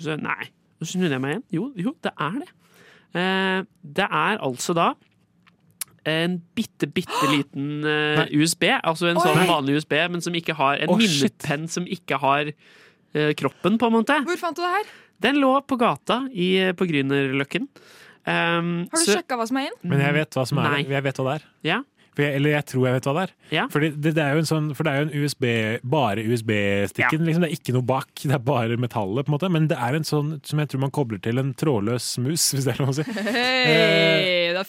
[0.00, 0.50] Så nei.
[0.80, 1.46] Så snudde jeg meg igjen.
[1.52, 2.50] Jo, jo, det er det.
[3.20, 3.62] Eh,
[3.98, 4.92] det er altså da
[6.08, 8.64] en bitte, bitte liten eh, USB.
[8.78, 9.24] Altså en Oi.
[9.26, 13.76] sånn vanlig USB, men som ikke har en oh, minnepenn som ikke har eh, kroppen,
[13.80, 14.16] på en måte.
[14.24, 14.92] Hvor fant du det her?
[15.20, 17.68] Den lå på gata i, på Grünerløkken.
[18.26, 19.78] Um, Har du så- sjekka hva som er inn?
[19.82, 20.82] Men jeg vet hva som er Nei.
[20.88, 21.48] Jeg vet hva det er.
[21.64, 21.82] Ja.
[22.16, 23.32] For jeg, eller jeg tror jeg vet hva det er.
[23.54, 23.64] Ja.
[23.70, 25.44] Fordi det, det er jo en sånn, for det er jo en USB,
[25.92, 27.22] bare USB-stikken.
[27.26, 27.44] Liksom.
[27.44, 29.26] Det er ikke noe bak, det er bare metallet.
[29.26, 31.52] på en måte Men det er en sånn som jeg tror man kobler til en
[31.54, 33.06] trådløs mus, hvis det er lov å si.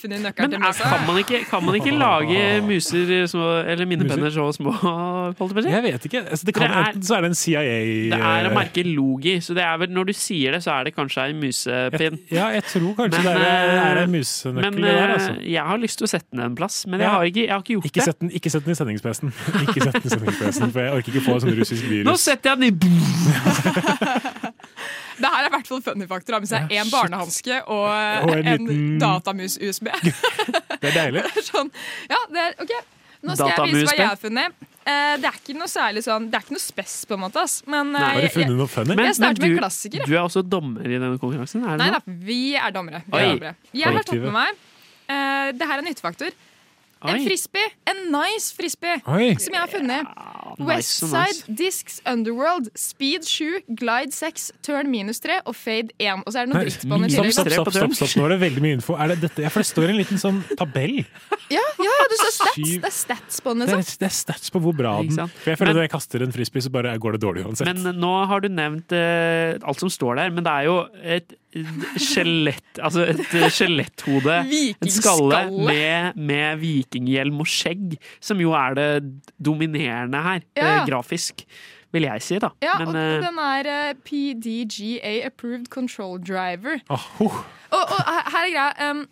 [0.01, 0.87] Funnet nøkkelen Men til er, musa.
[0.87, 4.71] kan, man ikke, kan man ikke lage muser små, eller minnepenner så små?
[4.71, 5.73] holdt jeg på å si?
[5.73, 6.21] Jeg vet ikke.
[6.31, 7.63] Altså, det kan, det er- enten så er det en CIA
[8.13, 10.71] Det er å eh, merke Logi, så det er vel, når du sier det, så
[10.77, 12.19] er det kanskje ei musepinn.
[12.31, 15.35] Ja, jeg tror kanskje Men, det er, eh, er en musenøkkel Men der, altså.
[15.51, 17.13] jeg har lyst til å sette den en plass, men jeg Ja.
[17.17, 18.03] har ikke, jeg har ikke gjort Ikke det.
[18.05, 19.32] sett den, ikke sett den i sendingspressen.
[19.65, 22.05] Ikke sett den i sendingspressen, For jeg orker ikke få sånn russisk virus.
[22.09, 22.71] Nå setter jeg den i
[25.21, 26.34] Det her er i hvert fall funny factor.
[26.34, 27.86] Ha med seg én barnehanske og,
[28.25, 29.88] Og en en, liten- datamus-USB.
[30.82, 31.21] Det er deilig.
[31.45, 31.69] Sånn,
[32.09, 32.71] ja, det er, ok
[33.21, 34.55] Nå skal jeg vise hva jeg har funnet.
[34.82, 37.43] Eh, det er ikke noe særlig sånn Det er ikke noe spess, på en måte.
[37.45, 37.59] Ass.
[37.69, 38.95] Men, eh, Har du funnet noe funny?
[38.97, 40.05] Jeg, jeg starter med du, en klassiker.
[40.09, 41.61] du er også dommer i denne konkurransen?
[41.69, 41.99] Er det Nei da,
[42.32, 43.03] vi er dommere.
[43.05, 43.53] Vi er dommere.
[43.77, 46.34] Jeg har tatt med meg uh, Det her er nyttefaktor.
[47.01, 47.71] En frisbee.
[47.89, 49.35] En nice frisbee Oi.
[49.39, 50.07] som jeg har funnet.
[50.59, 51.55] Nice Side Westside, nice.
[51.61, 56.23] Discs Underworld, Speed 7, Glide 6, Turn minus 3 og Fade 1.
[56.25, 57.33] Og så er det noen Nei, driftsbånd i stopp, tillegg.
[57.33, 58.15] stopp, stopp, stopp, stopp.
[58.21, 58.95] Nå er det veldig mye info.
[58.97, 59.45] Er det, dette?
[59.45, 61.01] Ja, for det står en liten sånn tabell.
[61.51, 62.59] Ja, ja, det står stats.
[62.81, 63.99] Det er statsbånd, Det liksom.
[63.99, 65.15] det er stats på hvor bra den?
[65.41, 67.67] For jeg føler Men- Når jeg kaster en frisbee, så bare går det dårlig uansett.
[67.67, 71.37] Men nå har du nevnt uh, alt som står der, men det er jo et
[71.99, 74.37] skjelett Altså et eh, skjeletthode.
[74.81, 78.87] En skalle med, med vikinghjelm og skjegg, som jo er det
[79.43, 80.81] dominerende her, Ja.
[80.81, 81.45] eh, grafisk.
[81.91, 82.49] Vil jeg si, da.
[82.63, 86.79] Ja, Men, og eh, den er eh, PDGA Approved Control Driver.
[86.89, 87.41] Oh, oh.
[87.71, 89.03] Og, og her her er greia um,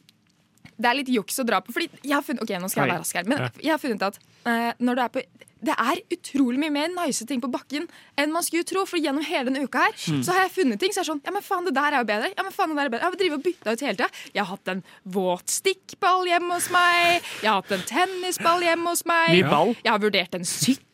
[0.80, 1.76] Det er litt juks å dra på.
[1.76, 4.08] Fordi jeg har funnet, ok, nå skal jeg være rask her Men jeg har funnet
[4.08, 5.28] at uh, når du er på
[5.60, 7.84] det er utrolig mye mer nice ting på bakken
[8.16, 8.86] enn man skulle tro.
[8.88, 10.22] For gjennom hele denne uka her Mm.
[10.24, 12.08] Så har jeg funnet ting så er sånn Ja, men faen, det der er jo
[12.08, 12.30] bedre.
[12.32, 14.08] Ja, men faen, det der er bedre Jeg har drevet og bytta ut hele tida.
[14.32, 17.28] Jeg har hatt en våt stikkball hjemme hos meg.
[17.44, 19.34] Jeg har hatt en tennisball hjemme hos meg.
[19.36, 19.76] Ny ball.
[19.84, 20.86] Jeg har vurdert en sykkel.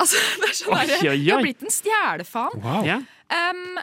[0.00, 2.60] Altså, det er sånn Oi, oi, oi, Jeg har blitt en stjelefaen.
[2.64, 2.84] Wow.
[2.86, 3.02] Yeah.
[3.30, 3.78] Um,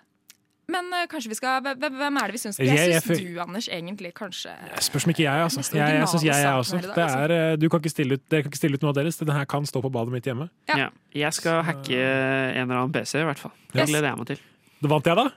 [0.68, 2.58] men eh, kanskje vi skal hvem- er det vi syns?
[2.60, 4.52] Jeg- Jeg jeg syns du, Anders, egentlig kanskje
[4.84, 5.62] Spørs om ikke jeg, altså.
[5.72, 6.82] Jeg, jeg syns jeg, jeg også.
[6.82, 8.96] Det er, eh, du kan ikke stille ut, dere kan ikke stille ut noe av
[9.00, 9.16] deres.
[9.22, 10.50] Den her kan stå på badet mitt hjemme.
[10.68, 10.90] ja.
[11.16, 13.52] Jeg skal hacke en eller annen PC, i hvert fall.
[13.74, 14.40] Det gleder jeg meg til.
[14.84, 15.30] Da vant jeg, da.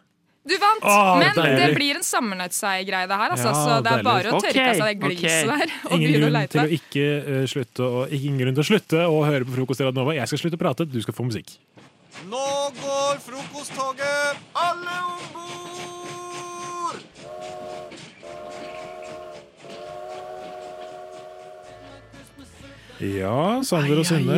[0.50, 1.58] Du vant, Åh, men deilig.
[1.60, 3.34] det blir en sammenhetsseiergreie, det her.
[3.36, 4.06] Altså, Ja, så det er deilig.
[4.08, 5.60] bare å tørke av seg det gliset ok.
[5.60, 8.68] der og Ingen begynne å til å ikke uh, slutte å, ingen grunn til å
[8.72, 10.10] slutte å høre på frokost i Radnova.
[10.10, 10.16] Nova.
[10.16, 11.54] Jeg skal slutte å prate, du skal få musikk.
[12.30, 12.46] Nå
[12.80, 14.42] går frokosttoget!
[14.58, 15.49] Alle om bord!
[23.00, 24.34] Ja, Sander og Synne.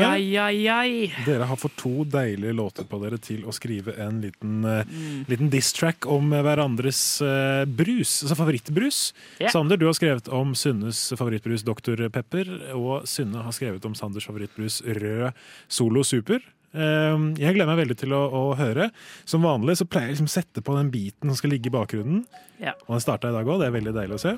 [1.26, 5.24] Dere har fått to deilige låter på dere til å skrive en liten, eh, Mm.
[5.28, 9.12] liten diss-track om hverandres uh, brus, altså favorittbrus.
[9.40, 9.50] Yeah.
[9.50, 12.08] Sander, du har skrevet om Synnes favorittbrus Dr.
[12.08, 15.32] Pepper, og Synne har skrevet om Sanders favorittbrus Rød
[15.68, 16.38] Solo Super.
[16.74, 18.90] Uh, Jeg gleder meg veldig til å, å høre.
[19.26, 22.24] Som vanlig så pleier jeg liksom sette på den biten som skal ligge i bakgrunnen.
[22.60, 22.74] Yeah.
[22.86, 24.36] Og den starta i dag òg, det er veldig deilig å se.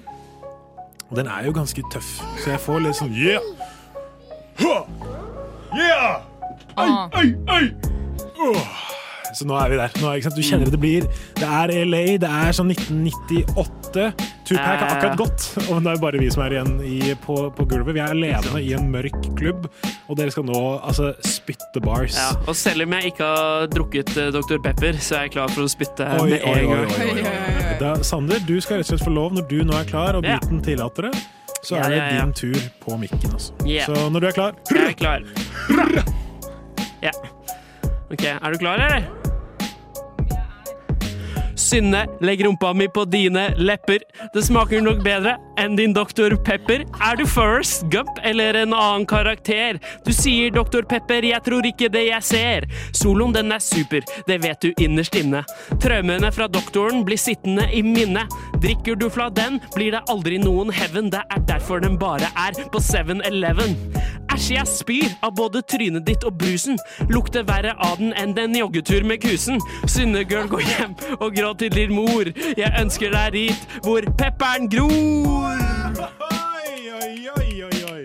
[1.14, 2.08] Den er jo ganske tøff,
[2.42, 3.44] så jeg får litt sånn yeah!
[4.60, 6.22] Yeah!
[6.76, 7.64] Ai, Ai, ai!
[8.38, 8.66] Åh.
[9.34, 9.90] Så nå er vi der.
[9.98, 10.36] Nå, ikke sant?
[10.38, 14.04] Du kjenner det blir Det er LA, det er sånn 1998.
[14.46, 17.66] Tupac har akkurat gått, og det er bare vi som er igjen i, på, på
[17.70, 17.94] gulvet.
[17.96, 19.66] Vi er alene i en mørk klubb,
[20.06, 22.14] og dere skal nå altså spytte bars.
[22.18, 24.58] Ja, og selv om jeg ikke har drukket eh, Dr.
[24.66, 26.90] Pepper, så er jeg klar for å spytte Oi, med oi, en gang.
[26.92, 27.78] oi.
[27.80, 30.28] Da, Sander, du skal rett og slett få lov når du nå er klar og
[30.28, 30.36] Ja.
[30.42, 31.24] biten tillater det.
[31.64, 33.32] Så er det din tur på mikken.
[33.32, 33.52] Altså.
[33.86, 35.20] Så når du er klar Jeg er klar.
[37.02, 37.10] Ja.
[38.12, 39.24] OK, er du klar, eller?
[41.64, 44.02] Synne, legg rumpa mi på dine lepper.
[44.34, 46.36] Det smaker nok bedre enn din Dr.
[46.44, 46.84] Pepper.
[47.02, 49.78] Er du First Gump eller en annen karakter?
[50.04, 50.84] Du sier Dr.
[50.88, 52.68] Pepper, jeg tror ikke det jeg ser.
[52.92, 55.44] Soloen den er super, det vet du innerst inne.
[55.82, 58.30] Traumene fra doktoren blir sittende i minnet.
[58.64, 61.10] Drikker du fra den, blir det aldri noen heaven.
[61.12, 63.74] Det er derfor den bare er på 7-Eleven.
[64.32, 66.80] Æsj, jeg spyr av både trynet ditt og brusen.
[67.12, 69.60] Lukter verre av den enn den joggetur med kusen.
[69.84, 72.30] Synnegirl, gå hjem og gråt til din mor.
[72.56, 75.60] Jeg ønsker deg dit hvor pepperen gror.
[76.30, 78.00] Oi, oi, oi, oi.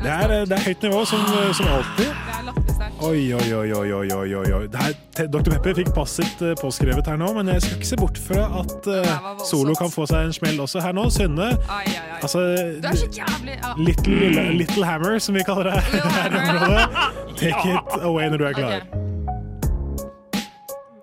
[0.00, 2.08] Det er, det er høyt nivå, som, som alltid.
[2.08, 2.67] Det er.
[3.00, 4.68] Oi, oi, oi, oi, oi, oi, oi.
[4.74, 4.94] Her,
[5.28, 5.52] Dr.
[5.52, 8.88] Pepper fikk passet eh, påskrevet her nå, men jeg skal ikke se bort fra at
[8.90, 11.04] uh, Solo kan få seg en smell også her nå.
[11.14, 12.16] Synne, Ai, ai, ai.
[12.18, 12.42] altså
[12.82, 13.70] Du er så jævlig ja.
[13.78, 17.06] little, lille, little Hammer, som vi kaller det her i området.
[17.40, 18.88] Take it away når du er klar.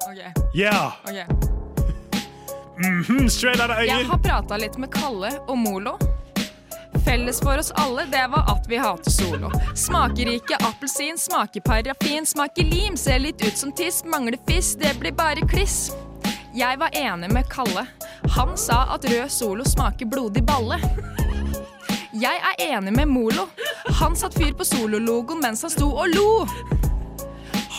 [0.09, 0.19] Ok.
[0.51, 0.99] Yeah!
[1.07, 1.25] Okay.
[2.75, 5.97] Mm -hmm, straight out of Jeg har prata litt med Kalle og Molo.
[7.05, 9.51] Felles for oss alle, det var at vi hater Solo.
[9.75, 14.95] Smaker ikke appelsin, smaker parafin, smaker lim, ser litt ut som tiss, mangler fiss, det
[14.99, 15.91] blir bare kliss.
[16.55, 17.85] Jeg var enig med Kalle.
[18.37, 20.79] Han sa at rød Solo smaker blodig balle.
[22.15, 23.49] Jeg er enig med Molo.
[23.99, 26.29] Han satt fyr på Solo-logoen mens han sto og lo.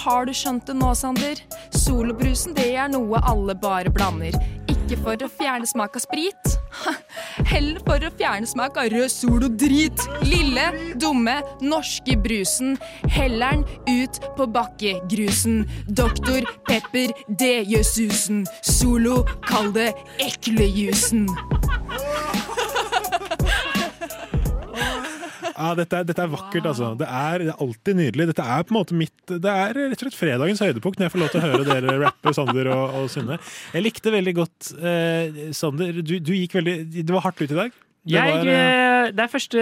[0.03, 1.41] Har du skjønt det nå, Sander?
[1.74, 4.37] Solobrusen det er noe alle bare blander.
[4.70, 6.53] Ikke for å fjerne smak av sprit,
[7.53, 10.07] heller for å fjerne smak av rød Solo-drit.
[10.27, 10.68] Lille,
[11.01, 12.77] dumme, norske brusen.
[13.16, 15.64] Heller'n ut på bakkegrusen.
[15.89, 18.45] Doktor Pepper, det gjør susen.
[18.66, 21.29] Solo, kall det eklejusen.
[25.57, 26.90] Ja, dette, er, dette er vakkert, altså.
[27.00, 28.26] Det er, det er alltid nydelig.
[28.32, 31.14] Dette er på en måte mitt Det er rett og slett fredagens høydepunkt når jeg
[31.14, 33.38] får lov til å høre dere rappe, Sander og, og Synne.
[33.72, 37.61] Jeg likte veldig godt eh, Sander, du, du gikk veldig Det var hardt ut i
[37.62, 37.82] dag.
[38.07, 39.59] Det Jeg, var, eh, eh, det er første,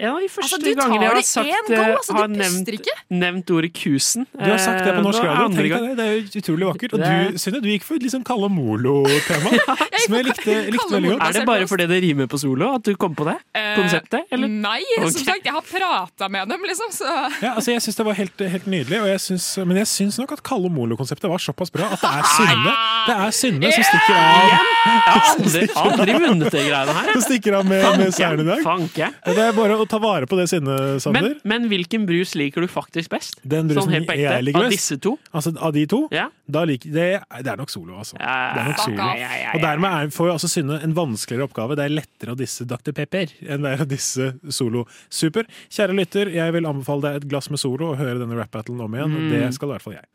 [0.00, 2.30] en av de første Altså, du tar gangene jeg har sagt eh, altså, du har
[2.32, 2.70] nevnt,
[3.12, 4.24] nevnt ordet kusen.
[4.32, 5.68] du har sagt det på norsk radio.
[5.68, 5.84] gang.
[5.90, 5.96] det.
[5.98, 6.94] Det er utrolig vakkert.
[6.96, 9.52] Og Det- du, Synne, du gikk for et sånn Kalle Molo-tema.
[10.06, 11.26] som jeg likte, likte veldig godt.
[11.28, 13.36] Er det bare fordi det rimer på solo at du kom på det?
[13.76, 14.24] Konseptet?
[14.32, 14.48] Eller?
[14.48, 17.04] Nei, som sagt, jeg har prata med dem, liksom, så
[17.42, 20.18] Ja, altså Jeg syns det var helt, helt nydelig, og jeg synes, men jeg syns
[20.18, 22.72] nok at Kalle Molo-konseptet var såpass bra at det er Synne
[23.06, 24.48] Det er Synne som stikker av.
[24.48, 27.12] Jeg har aldri, aldri vunnet de greiene her.
[27.12, 28.62] Som stikker av med, med seieren i dag.
[28.64, 29.08] Fanke.
[29.26, 31.28] Det er bare å ta vare på det sinnet, Sander.
[31.28, 33.40] Men, men hvilken brus liker du faktisk best?
[33.42, 34.06] Den brusen sånn jeg
[34.46, 34.76] liker Av best.
[34.76, 35.16] disse to?
[35.32, 36.02] Altså, av de to?
[36.14, 36.28] Ja.
[36.52, 37.06] Da liker, det,
[37.44, 38.18] det er nok solo, altså.
[38.20, 38.28] Det
[38.62, 38.98] er nok solo.
[39.00, 41.78] Ja, ja, ja, Og dermed er, får jo altså Synne en vanskeligere oppgave.
[41.78, 42.92] Det er lettere å disse Dr.
[42.96, 44.84] Pepper enn det er å disse Solo.
[45.12, 45.48] Super.
[45.72, 48.98] Kjære lytter, jeg vil anbefale deg et glass med Solo og høre denne rap-battlen om
[48.98, 49.16] igjen.
[49.16, 49.30] Mm.
[49.32, 50.06] Det skal i hvert fall jeg.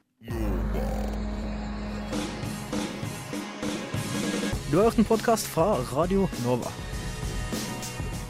[4.67, 6.67] Du har hørt en podkast fra Radio Nova.